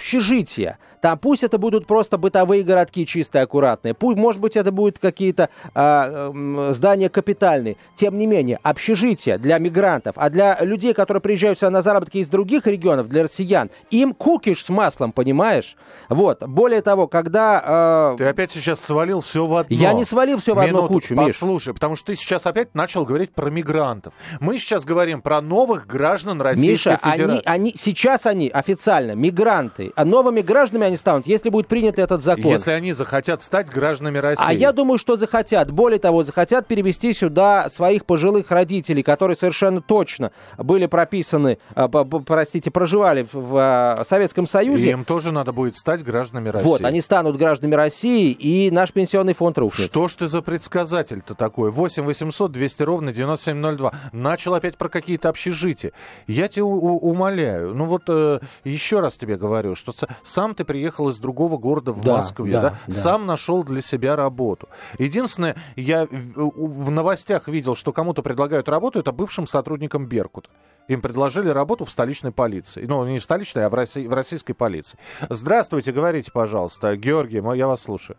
общежития. 0.00 0.78
Там 1.00 1.18
пусть 1.18 1.44
это 1.44 1.58
будут 1.58 1.86
просто 1.86 2.18
бытовые 2.18 2.62
городки 2.76 3.06
чистые, 3.06 3.42
аккуратные. 3.42 3.94
Пусть, 3.94 4.18
может 4.18 4.40
быть, 4.40 4.54
это 4.56 4.70
будут 4.70 4.98
какие-то 4.98 5.48
м, 5.74 6.72
здания 6.74 7.08
капитальные. 7.08 7.76
Тем 7.94 8.18
не 8.18 8.26
менее, 8.26 8.58
общежития 8.62 9.38
для 9.38 9.58
мигрантов, 9.58 10.14
а 10.16 10.28
для 10.28 10.58
людей, 10.60 10.92
которые 10.92 11.22
приезжают 11.22 11.58
сюда 11.58 11.70
на 11.70 11.82
заработки 11.82 12.18
из 12.18 12.28
других 12.28 12.66
регионов, 12.66 13.08
для 13.08 13.22
россиян, 13.22 13.70
им 13.90 14.12
кукиш 14.12 14.64
с 14.64 14.68
маслом, 14.68 15.12
понимаешь? 15.12 15.76
Вот. 16.10 16.42
Более 16.46 16.82
того, 16.82 17.08
когда... 17.08 17.62
а, 17.64 18.16
Ты 18.16 18.24
опять 18.26 18.50
сейчас 18.50 18.80
свалил 18.80 19.20
все 19.20 19.46
в 19.46 19.56
одно. 19.56 19.74
Я 19.74 19.94
не 19.94 20.04
свалил 20.04 20.38
всё 20.38 20.54
в 20.54 20.58
одну 20.58 20.86
кучу, 20.86 21.14
Миш. 21.14 21.32
Послушай, 21.32 21.72
потому 21.72 21.96
что 21.96 22.06
ты 22.06 22.16
сейчас 22.16 22.46
опять 22.46 22.74
начал 22.74 23.04
говорить 23.06 23.32
про 23.32 23.48
мигрантов. 23.48 24.12
Мы 24.40 24.58
сейчас 24.58 24.84
говорим 24.84 25.22
про 25.22 25.40
новых 25.40 25.86
граждан 25.86 26.42
Российской 26.42 26.70
Миша, 26.92 26.98
они, 27.00 27.40
они, 27.46 27.74
сейчас 27.74 28.26
они 28.26 28.48
официально 28.48 29.12
мигранты, 29.12 29.92
а 29.96 30.04
новыми 30.04 30.40
гражданами 30.42 30.88
они 30.88 30.96
станут, 30.96 31.26
если 31.26 31.48
будет 31.48 31.68
принят 31.68 31.98
этот 31.98 32.22
закон. 32.22 32.52
Если 32.52 32.65
они 32.72 32.92
захотят 32.92 33.42
стать 33.42 33.70
гражданами 33.70 34.18
России. 34.18 34.44
А 34.46 34.52
я 34.52 34.72
думаю, 34.72 34.98
что 34.98 35.16
захотят. 35.16 35.70
Более 35.70 35.98
того, 35.98 36.22
захотят 36.22 36.66
перевести 36.66 37.12
сюда 37.12 37.68
своих 37.68 38.04
пожилых 38.04 38.50
родителей, 38.50 39.02
которые 39.02 39.36
совершенно 39.36 39.80
точно 39.80 40.32
были 40.58 40.86
прописаны, 40.86 41.58
а, 41.74 41.88
простите, 41.88 42.70
проживали 42.70 43.26
в, 43.32 43.56
а, 43.56 44.02
Советском 44.04 44.46
Союзе. 44.46 44.90
Им 44.90 45.04
тоже 45.04 45.32
надо 45.32 45.52
будет 45.52 45.76
стать 45.76 46.02
гражданами 46.02 46.48
России. 46.48 46.66
Вот, 46.66 46.84
они 46.84 47.00
станут 47.00 47.36
гражданами 47.36 47.74
России, 47.74 48.30
и 48.32 48.70
наш 48.70 48.92
пенсионный 48.92 49.34
фонд 49.34 49.58
рухнет. 49.58 49.86
Что 49.86 50.08
ж 50.08 50.14
ты 50.14 50.28
за 50.28 50.42
предсказатель-то 50.42 51.34
такой? 51.34 51.70
8 51.70 52.04
800 52.04 52.52
200 52.52 52.82
ровно 52.82 53.12
9702. 53.12 53.92
Начал 54.12 54.54
опять 54.54 54.76
про 54.76 54.88
какие-то 54.88 55.28
общежития. 55.28 55.92
Я 56.26 56.48
тебя 56.48 56.64
умоляю. 56.64 57.74
Ну 57.74 57.86
вот 57.86 58.02
э, 58.08 58.40
еще 58.64 59.00
раз 59.00 59.16
тебе 59.16 59.36
говорю, 59.36 59.74
что 59.74 59.92
сам 60.22 60.54
ты 60.54 60.64
приехал 60.64 61.08
из 61.08 61.18
другого 61.18 61.56
города 61.58 61.92
в 61.92 62.00
Да, 62.02 62.16
Москве, 62.16 62.52
да, 62.60 62.70
да, 62.70 62.78
да. 62.86 62.92
Сам 62.92 63.26
нашел 63.26 63.64
для 63.64 63.80
себя 63.80 64.16
работу. 64.16 64.68
Единственное, 64.98 65.56
я 65.76 66.06
в, 66.06 66.90
новостях 66.90 67.48
видел, 67.48 67.74
что 67.74 67.92
кому-то 67.92 68.22
предлагают 68.22 68.68
работу, 68.68 69.00
это 69.00 69.12
бывшим 69.12 69.46
сотрудникам 69.46 70.06
Беркута. 70.06 70.50
Им 70.88 71.00
предложили 71.00 71.48
работу 71.48 71.84
в 71.84 71.90
столичной 71.90 72.32
полиции. 72.32 72.86
Ну, 72.86 73.04
не 73.06 73.18
в 73.18 73.22
столичной, 73.22 73.66
а 73.66 73.68
в, 73.68 73.74
России- 73.74 74.06
в 74.06 74.12
российской 74.12 74.52
полиции. 74.52 74.98
Здравствуйте, 75.28 75.92
говорите, 75.92 76.30
пожалуйста. 76.30 76.96
Георгий, 76.96 77.42
я 77.56 77.66
вас 77.66 77.82
слушаю. 77.82 78.16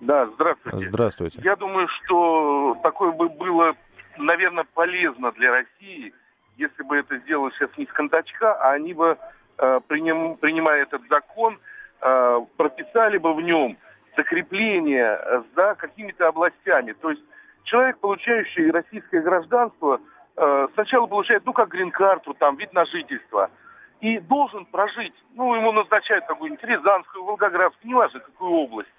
Да, 0.00 0.26
здравствуйте. 0.34 0.88
Здравствуйте. 0.88 1.40
Я 1.44 1.56
думаю, 1.56 1.88
что 1.88 2.76
такое 2.82 3.12
бы 3.12 3.28
было, 3.28 3.74
наверное, 4.18 4.64
полезно 4.72 5.32
для 5.32 5.50
России, 5.50 6.14
если 6.56 6.82
бы 6.82 6.96
это 6.96 7.18
сделали 7.18 7.52
сейчас 7.58 7.70
не 7.76 7.86
с 7.86 7.92
кондачка, 7.92 8.54
а 8.54 8.72
они 8.72 8.94
бы, 8.94 9.18
э, 9.58 9.80
приним, 9.88 10.36
принимая 10.36 10.82
этот 10.82 11.02
закон, 11.10 11.58
э, 12.00 12.40
прописали 12.56 13.18
бы 13.18 13.34
в 13.34 13.40
нем 13.40 13.76
закрепление 14.16 15.18
э, 15.20 15.42
за 15.54 15.74
какими-то 15.74 16.28
областями. 16.28 16.92
То 16.92 17.10
есть 17.10 17.22
человек, 17.64 17.98
получающий 17.98 18.70
российское 18.70 19.20
гражданство, 19.20 20.00
э, 20.36 20.68
сначала 20.74 21.06
получает, 21.06 21.44
ну, 21.46 21.52
как 21.52 21.68
грин-карту, 21.68 22.34
там, 22.34 22.56
вид 22.56 22.72
на 22.72 22.84
жительство, 22.84 23.50
и 24.00 24.18
должен 24.18 24.64
прожить, 24.66 25.14
ну, 25.34 25.54
ему 25.54 25.72
назначают 25.72 26.26
какую-нибудь 26.26 26.64
Рязанскую, 26.64 27.24
Волгоградскую, 27.24 27.90
неважно, 27.90 28.20
какую 28.20 28.52
область, 28.52 28.92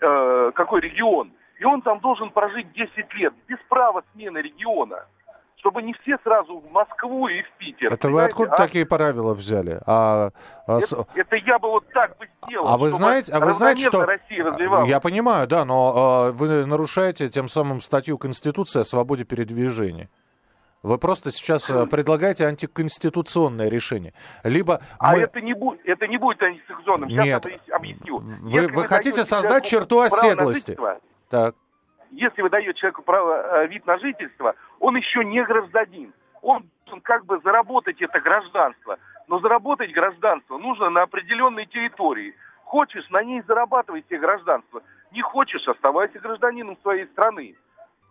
э, 0.00 0.52
какой 0.54 0.80
регион, 0.80 1.32
и 1.58 1.64
он 1.64 1.80
там 1.82 2.00
должен 2.00 2.30
прожить 2.30 2.72
10 2.72 3.14
лет 3.14 3.34
без 3.46 3.58
права 3.68 4.02
смены 4.12 4.38
региона 4.38 5.06
чтобы 5.62 5.80
не 5.82 5.94
все 6.02 6.18
сразу 6.24 6.58
в 6.58 6.72
Москву 6.72 7.28
и 7.28 7.42
в 7.42 7.50
Питер. 7.52 7.92
Это 7.92 8.08
вы 8.08 8.24
откуда 8.24 8.52
а? 8.52 8.56
такие 8.56 8.84
правила 8.84 9.32
взяли? 9.32 9.80
А, 9.86 10.30
а, 10.66 10.78
это, 10.80 11.06
это 11.14 11.36
я 11.36 11.58
бы 11.60 11.70
вот 11.70 11.86
так 11.90 12.18
бы 12.18 12.28
сделал. 12.44 12.66
А 12.66 12.76
вы 12.76 12.90
знаете, 12.90 13.32
а 13.32 13.38
вы 13.38 13.52
знаете, 13.52 13.86
что 13.86 14.04
Россия 14.04 14.44
развивалась. 14.44 14.90
я 14.90 14.98
понимаю, 14.98 15.46
да, 15.46 15.64
но 15.64 15.92
а, 15.94 16.32
вы 16.32 16.66
нарушаете 16.66 17.28
тем 17.28 17.48
самым 17.48 17.80
статью 17.80 18.18
Конституции 18.18 18.80
о 18.80 18.84
свободе 18.84 19.22
передвижения. 19.22 20.10
Вы 20.82 20.98
просто 20.98 21.30
сейчас 21.30 21.70
э, 21.70 21.86
предлагаете 21.86 22.44
антиконституционное 22.44 23.68
решение. 23.68 24.14
Либо 24.42 24.82
а 24.98 25.12
мы... 25.12 25.20
это, 25.20 25.40
не 25.40 25.54
будет, 25.54 25.80
это 25.84 26.08
не 26.08 26.18
будет 26.18 26.42
антиконституционным. 26.42 27.08
Сейчас 27.08 27.24
Нет. 27.24 27.62
объясню. 27.70 28.18
Вы, 28.18 28.66
вы 28.66 28.86
хотите 28.86 29.24
создать 29.24 29.64
черту 29.64 30.00
оседлости. 30.00 30.76
Так 31.30 31.54
если 32.12 32.42
вы 32.42 32.50
даете 32.50 32.74
человеку 32.74 33.02
право, 33.02 33.62
э, 33.62 33.66
вид 33.66 33.86
на 33.86 33.98
жительство, 33.98 34.54
он 34.80 34.96
еще 34.96 35.24
не 35.24 35.42
гражданин. 35.44 36.12
Он 36.42 36.64
должен 36.84 37.00
как 37.00 37.24
бы 37.24 37.40
заработать 37.42 38.00
это 38.00 38.20
гражданство. 38.20 38.98
Но 39.28 39.38
заработать 39.40 39.92
гражданство 39.92 40.58
нужно 40.58 40.90
на 40.90 41.02
определенной 41.02 41.66
территории. 41.66 42.34
Хочешь, 42.64 43.08
на 43.10 43.22
ней 43.22 43.42
зарабатывай 43.46 44.04
себе 44.08 44.18
гражданство. 44.18 44.82
Не 45.12 45.22
хочешь, 45.22 45.66
оставайся 45.66 46.18
гражданином 46.18 46.76
своей 46.82 47.06
страны. 47.06 47.56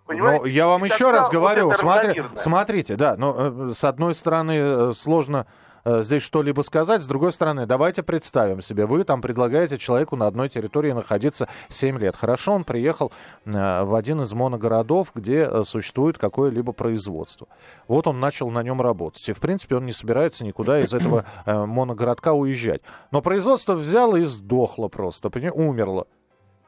Понимаете? 0.05 0.43
Ну, 0.43 0.47
я 0.47 0.67
вам 0.67 0.85
И 0.85 0.89
еще 0.89 1.11
раз 1.11 1.29
говорю, 1.29 1.67
вот 1.67 1.77
смотри, 1.77 2.23
смотрите, 2.35 2.95
да, 2.95 3.15
но 3.17 3.35
э, 3.37 3.73
с 3.73 3.83
одной 3.83 4.13
стороны 4.13 4.57
э, 4.57 4.93
сложно 4.93 5.45
здесь 5.85 6.23
что-либо 6.23 6.61
сказать. 6.61 7.01
С 7.01 7.07
другой 7.07 7.31
стороны, 7.31 7.65
давайте 7.65 8.03
представим 8.03 8.61
себе, 8.61 8.85
вы 8.85 9.03
там 9.03 9.21
предлагаете 9.21 9.77
человеку 9.77 10.15
на 10.15 10.27
одной 10.27 10.49
территории 10.49 10.91
находиться 10.91 11.47
7 11.69 11.99
лет. 11.99 12.15
Хорошо, 12.15 12.53
он 12.53 12.63
приехал 12.63 13.11
э, 13.45 13.83
в 13.83 13.95
один 13.95 14.21
из 14.21 14.33
моногородов, 14.33 15.11
где 15.15 15.43
э, 15.43 15.63
существует 15.63 16.17
какое-либо 16.17 16.71
производство. 16.71 17.47
Вот 17.87 18.07
он 18.07 18.19
начал 18.19 18.49
на 18.49 18.63
нем 18.63 18.81
работать. 18.81 19.27
И, 19.29 19.33
в 19.33 19.39
принципе, 19.39 19.75
он 19.75 19.85
не 19.85 19.93
собирается 19.93 20.45
никуда 20.45 20.79
из 20.79 20.93
этого 20.93 21.25
моногородка 21.45 22.33
уезжать. 22.33 22.81
Но 23.11 23.21
производство 23.21 23.73
взяло 23.73 24.15
и 24.15 24.23
сдохло 24.23 24.87
просто, 24.87 25.29
умерло 25.53 26.07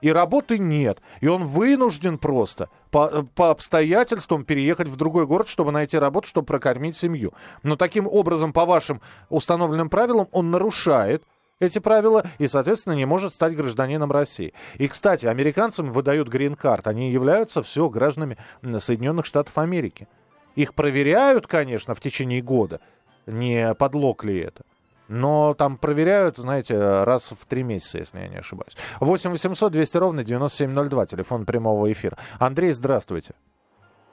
и 0.04 0.12
работы 0.12 0.60
нет. 0.60 1.02
И 1.22 1.28
он 1.28 1.46
вынужден 1.46 2.18
просто 2.18 2.70
по, 2.92 3.24
по 3.24 3.52
обстоятельствам 3.52 4.44
переехать 4.44 4.89
в 4.89 4.98
другой 4.98 5.26
город, 5.26 5.48
чтобы 5.48 5.72
найти 5.72 5.98
работу, 5.98 6.28
чтобы 6.28 6.46
прокормить 6.46 6.98
семью. 6.98 7.34
Но 7.63 7.78
таким 7.78 8.06
образом, 8.06 8.52
по 8.52 8.66
вашим 8.66 9.00
установленным 9.30 9.89
правилам, 9.89 10.28
он 10.34 10.52
нарушает 10.52 11.24
эти 11.62 11.80
правила 11.80 12.26
и, 12.38 12.48
соответственно, 12.48 12.96
не 12.96 13.06
может 13.06 13.34
стать 13.34 13.56
гражданином 13.56 14.12
России. 14.12 14.54
И, 14.78 14.89
кстати, 14.89 15.26
американцам 15.26 15.94
выдают 15.94 16.28
грин-карт. 16.28 16.86
Они 16.88 17.10
являются 17.10 17.63
все 17.63 17.88
гражданами 17.88 18.38
Соединенных 18.80 19.26
Штатов 19.26 19.58
Америки. 19.58 20.10
Их 20.56 20.74
проверяют, 20.74 21.48
конечно, 21.48 21.96
в 21.96 22.02
течение 22.02 22.42
года. 22.42 22.82
Не 23.26 23.74
подлог 23.74 24.26
ли 24.26 24.38
это? 24.38 24.66
Но 25.13 25.54
там 25.54 25.78
проверяют, 25.78 26.38
знаете, 26.38 26.76
раз 27.04 27.32
в 27.32 27.45
три 27.45 27.62
месяца, 27.62 27.99
если 27.99 28.17
я 28.17 28.28
не 28.28 28.38
ошибаюсь. 28.38 28.76
8 28.99 29.30
800 29.30 29.71
200 29.71 29.97
ровно 29.97 30.23
9702, 30.23 31.06
телефон 31.06 31.45
прямого 31.45 31.91
эфира. 31.91 32.17
Андрей, 32.39 32.71
здравствуйте. 32.71 33.36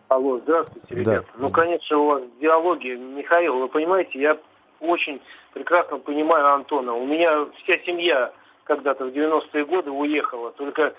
Алло, 0.08 0.38
здравствуйте, 0.40 0.94
ребята. 0.94 1.26
Да. 1.32 1.38
Ну, 1.38 1.48
конечно, 1.48 1.96
у 1.96 2.06
вас 2.06 2.22
диалоги. 2.38 2.88
Михаил, 2.88 3.60
вы 3.60 3.68
понимаете, 3.68 4.20
я 4.20 4.36
очень 4.80 5.22
прекрасно 5.54 5.96
понимаю 6.00 6.52
Антона. 6.52 6.92
У 6.92 7.06
меня 7.06 7.46
вся 7.62 7.78
семья 7.86 8.30
когда-то 8.64 9.06
в 9.06 9.08
90-е 9.08 9.64
годы 9.64 9.90
уехала. 9.90 10.52
Только 10.52 10.92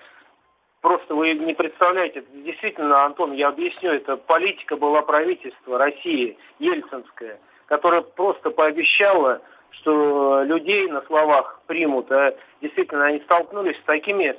просто 0.81 1.13
вы 1.13 1.35
не 1.35 1.53
представляете, 1.53 2.23
действительно, 2.43 3.05
Антон, 3.05 3.33
я 3.33 3.49
объясню, 3.49 3.91
это 3.91 4.17
политика 4.17 4.77
была 4.77 5.03
правительства 5.03 5.77
России, 5.77 6.39
ельцинская, 6.57 7.39
которая 7.67 8.01
просто 8.01 8.49
пообещала 8.49 9.41
что 9.71 10.43
людей 10.43 10.87
на 10.87 11.01
словах 11.03 11.61
примут, 11.67 12.11
а 12.11 12.35
действительно 12.61 13.05
они 13.05 13.19
столкнулись 13.21 13.77
с 13.77 13.85
такими 13.85 14.35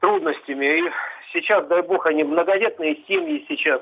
трудностями. 0.00 0.78
И 0.78 0.90
сейчас, 1.32 1.66
дай 1.66 1.82
бог, 1.82 2.06
они 2.06 2.24
многодетные 2.24 2.96
семьи 3.08 3.44
сейчас, 3.48 3.80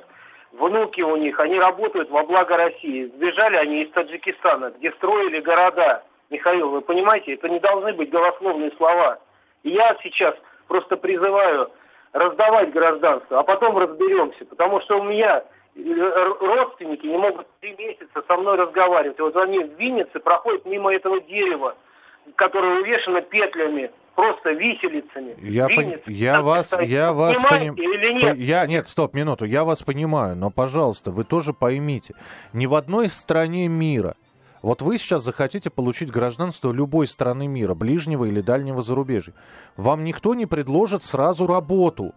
внуки 0.53 1.01
у 1.01 1.17
них, 1.17 1.39
они 1.41 1.59
работают 1.59 2.11
во 2.11 2.25
благо 2.25 2.57
России. 2.57 3.07
Сбежали 3.07 3.57
они 3.57 3.83
из 3.83 3.91
Таджикистана, 3.91 4.73
где 4.79 4.91
строили 4.93 5.41
города. 5.41 6.03
Михаил, 6.31 6.71
вы 6.71 6.81
понимаете, 6.81 7.35
это 7.35 7.49
не 7.49 7.59
должны 7.59 7.93
быть 7.93 8.11
голословные 8.11 8.71
слова. 8.77 9.19
И 9.63 9.71
я 9.71 9.97
сейчас 10.03 10.35
просто 10.69 10.97
призываю 10.97 11.71
раздавать 12.13 12.73
гражданство, 12.73 13.41
а 13.41 13.43
потом 13.43 13.77
разберемся, 13.79 14.45
потому 14.45 14.81
что 14.81 15.01
у 15.01 15.05
меня 15.05 15.45
родственники 15.77 17.07
не 17.07 17.17
могут 17.17 17.47
три 17.61 17.75
месяца 17.77 18.23
со 18.27 18.37
мной 18.37 18.57
разговаривать. 18.57 19.19
Вот 19.19 19.37
они 19.37 19.61
в 19.61 19.79
Виннице 19.79 20.19
проходят 20.21 20.65
мимо 20.67 20.93
этого 20.93 21.21
дерева, 21.21 21.77
которое 22.37 22.81
увешано 22.81 23.21
петлями, 23.23 23.91
просто 24.15 24.51
виселицами. 24.51 25.37
Я, 25.41 25.69
пон... 25.69 25.95
я 26.07 26.43
вас, 26.43 26.75
я 26.83 27.13
вас 27.13 27.41
понимаю. 27.43 28.37
Я 28.37 28.67
нет, 28.67 28.89
стоп, 28.89 29.15
минуту. 29.15 29.45
Я 29.45 29.65
вас 29.65 29.83
понимаю, 29.83 30.37
но, 30.37 30.51
пожалуйста, 30.51 31.11
вы 31.11 31.25
тоже 31.25 31.53
поймите, 31.53 32.15
ни 32.53 32.67
в 32.67 32.75
одной 32.75 33.09
стране 33.09 33.69
мира 33.69 34.17
вот 34.63 34.83
вы 34.83 34.99
сейчас 34.99 35.25
захотите 35.25 35.71
получить 35.71 36.11
гражданство 36.11 36.71
любой 36.71 37.07
страны 37.07 37.47
мира, 37.47 37.75
ближнего 37.75 38.27
или 38.27 38.41
дальнего 38.41 38.83
зарубежья. 38.83 39.33
Вам 39.77 40.05
никто 40.05 40.35
не 40.35 40.47
предложит 40.47 41.03
сразу 41.03 41.47
работу. 41.47 42.15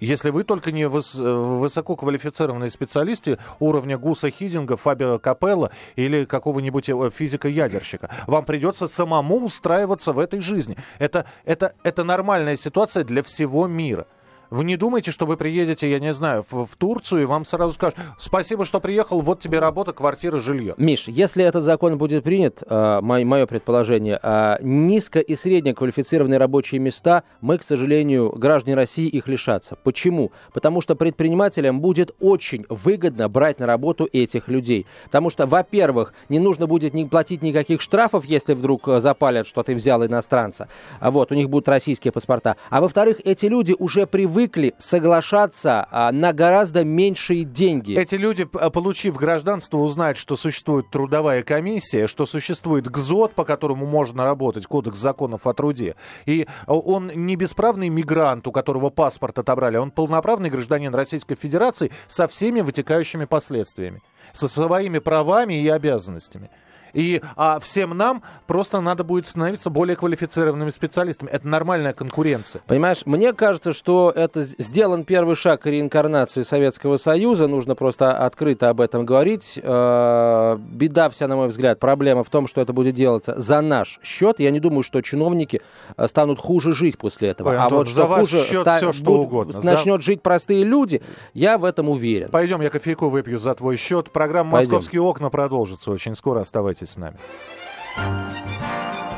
Если 0.00 0.30
вы 0.30 0.44
только 0.44 0.72
не 0.72 0.82
выс- 0.84 1.58
высококвалифицированные 1.58 2.70
специалисты 2.70 3.38
уровня 3.58 3.96
Гуса 3.98 4.30
Хидинга, 4.30 4.76
Фабио 4.76 5.18
Капелла 5.18 5.70
или 5.96 6.24
какого-нибудь 6.24 6.88
э, 6.88 7.10
физика-ядерщика, 7.14 8.10
вам 8.26 8.44
придется 8.44 8.88
самому 8.88 9.44
устраиваться 9.44 10.12
в 10.12 10.18
этой 10.18 10.40
жизни. 10.40 10.76
Это, 10.98 11.26
это, 11.44 11.74
это 11.82 12.04
нормальная 12.04 12.56
ситуация 12.56 13.04
для 13.04 13.22
всего 13.22 13.66
мира. 13.66 14.06
Вы 14.50 14.64
не 14.64 14.76
думайте, 14.76 15.10
что 15.10 15.26
вы 15.26 15.36
приедете, 15.36 15.90
я 15.90 15.98
не 15.98 16.12
знаю, 16.14 16.44
в, 16.48 16.66
в 16.66 16.76
Турцию, 16.76 17.22
и 17.22 17.24
вам 17.24 17.44
сразу 17.44 17.74
скажут, 17.74 17.96
спасибо, 18.18 18.64
что 18.64 18.80
приехал, 18.80 19.20
вот 19.20 19.40
тебе 19.40 19.58
работа, 19.58 19.92
квартира, 19.92 20.38
жилье. 20.38 20.74
Миш, 20.76 21.08
если 21.08 21.44
этот 21.44 21.64
закон 21.64 21.98
будет 21.98 22.22
принят, 22.22 22.62
э, 22.64 23.00
мое 23.00 23.46
предположение, 23.46 24.20
э, 24.22 24.58
низко 24.62 25.18
и 25.18 25.34
средне 25.34 25.74
квалифицированные 25.74 26.38
рабочие 26.38 26.80
места, 26.80 27.24
мы, 27.40 27.58
к 27.58 27.64
сожалению, 27.64 28.30
граждане 28.36 28.76
России 28.76 29.08
их 29.08 29.26
лишатся. 29.26 29.76
Почему? 29.82 30.30
Потому 30.52 30.80
что 30.80 30.94
предпринимателям 30.94 31.80
будет 31.80 32.14
очень 32.20 32.66
выгодно 32.68 33.28
брать 33.28 33.58
на 33.58 33.66
работу 33.66 34.08
этих 34.12 34.48
людей. 34.48 34.86
Потому 35.04 35.30
что, 35.30 35.46
во-первых, 35.46 36.14
не 36.28 36.38
нужно 36.38 36.68
будет 36.68 36.94
не 36.94 37.04
платить 37.06 37.42
никаких 37.42 37.80
штрафов, 37.80 38.24
если 38.24 38.54
вдруг 38.54 38.86
э, 38.88 39.00
запалят, 39.00 39.48
что 39.48 39.64
ты 39.64 39.74
взял 39.74 40.04
иностранца. 40.06 40.68
А 41.00 41.10
вот, 41.10 41.32
у 41.32 41.34
них 41.34 41.50
будут 41.50 41.68
российские 41.68 42.12
паспорта. 42.12 42.56
А 42.70 42.80
во-вторых, 42.80 43.20
эти 43.24 43.46
люди 43.46 43.74
уже 43.76 44.06
привыкли 44.06 44.35
привыкли 44.36 44.74
соглашаться 44.76 45.86
а, 45.90 46.12
на 46.12 46.34
гораздо 46.34 46.84
меньшие 46.84 47.44
деньги. 47.44 47.94
Эти 47.94 48.16
люди, 48.16 48.46
а, 48.52 48.68
получив 48.68 49.16
гражданство, 49.16 49.78
узнают, 49.78 50.18
что 50.18 50.36
существует 50.36 50.90
трудовая 50.90 51.42
комиссия, 51.42 52.06
что 52.06 52.26
существует 52.26 52.86
ГЗОТ, 52.86 53.32
по 53.32 53.44
которому 53.44 53.86
можно 53.86 54.24
работать, 54.24 54.66
Кодекс 54.66 54.98
законов 54.98 55.46
о 55.46 55.54
труде. 55.54 55.96
И 56.26 56.46
а, 56.66 56.74
он 56.74 57.10
не 57.14 57.34
бесправный 57.36 57.88
мигрант, 57.88 58.46
у 58.46 58.52
которого 58.52 58.90
паспорт 58.90 59.38
отобрали, 59.38 59.78
он 59.78 59.90
полноправный 59.90 60.50
гражданин 60.50 60.94
Российской 60.94 61.34
Федерации 61.34 61.90
со 62.06 62.28
всеми 62.28 62.60
вытекающими 62.60 63.24
последствиями, 63.24 64.02
со 64.34 64.48
своими 64.48 64.98
правами 64.98 65.62
и 65.62 65.68
обязанностями. 65.68 66.50
И 66.96 67.20
а 67.36 67.60
всем 67.60 67.90
нам 67.96 68.22
просто 68.46 68.80
надо 68.80 69.04
будет 69.04 69.26
становиться 69.26 69.68
более 69.68 69.96
квалифицированными 69.96 70.70
специалистами. 70.70 71.28
Это 71.28 71.46
нормальная 71.46 71.92
конкуренция. 71.92 72.62
Понимаешь, 72.66 73.02
мне 73.04 73.34
кажется, 73.34 73.74
что 73.74 74.10
это 74.14 74.42
сделан 74.44 75.04
первый 75.04 75.36
шаг 75.36 75.60
к 75.62 75.66
реинкарнации 75.66 76.42
Советского 76.42 76.96
Союза. 76.96 77.48
Нужно 77.48 77.74
просто 77.74 78.16
открыто 78.16 78.70
об 78.70 78.80
этом 78.80 79.04
говорить. 79.04 79.60
Э, 79.62 80.56
беда 80.58 81.10
вся, 81.10 81.28
на 81.28 81.36
мой 81.36 81.48
взгляд, 81.48 81.78
проблема 81.78 82.24
в 82.24 82.30
том, 82.30 82.46
что 82.46 82.62
это 82.62 82.72
будет 82.72 82.94
делаться 82.94 83.34
за 83.38 83.60
наш 83.60 84.00
счет. 84.02 84.40
Я 84.40 84.50
не 84.50 84.60
думаю, 84.60 84.82
что 84.82 85.02
чиновники 85.02 85.60
э, 85.96 86.06
станут 86.06 86.40
хуже 86.40 86.72
жить 86.72 86.96
после 86.96 87.28
этого. 87.28 87.50
Ой, 87.50 87.56
а 87.58 87.64
Антон, 87.64 87.78
вот 87.80 87.88
за 87.88 87.92
что 87.92 88.06
ваш 88.06 88.20
хуже 88.20 88.44
счет 88.44 88.60
ста- 88.62 88.76
все, 88.78 88.92
что 88.92 89.04
буд- 89.04 89.20
угодно. 89.26 89.52
За- 89.52 89.72
начнет 89.74 90.00
жить 90.00 90.22
простые 90.22 90.64
люди, 90.64 91.02
я 91.34 91.58
в 91.58 91.64
этом 91.64 91.90
уверен. 91.90 92.30
Пойдем, 92.30 92.62
я 92.62 92.70
кофейку 92.70 93.10
выпью 93.10 93.38
за 93.38 93.54
твой 93.54 93.76
счет. 93.76 94.10
Программа 94.10 94.52
Пойдем. 94.52 94.70
«Московские 94.72 95.02
окна» 95.02 95.28
продолжится 95.28 95.90
очень 95.90 96.14
скоро. 96.14 96.42
Оставайтесь 96.86 96.90
с 96.90 96.96
нами. 96.96 97.18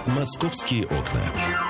«Московские 0.06 0.86
окна». 0.86 1.67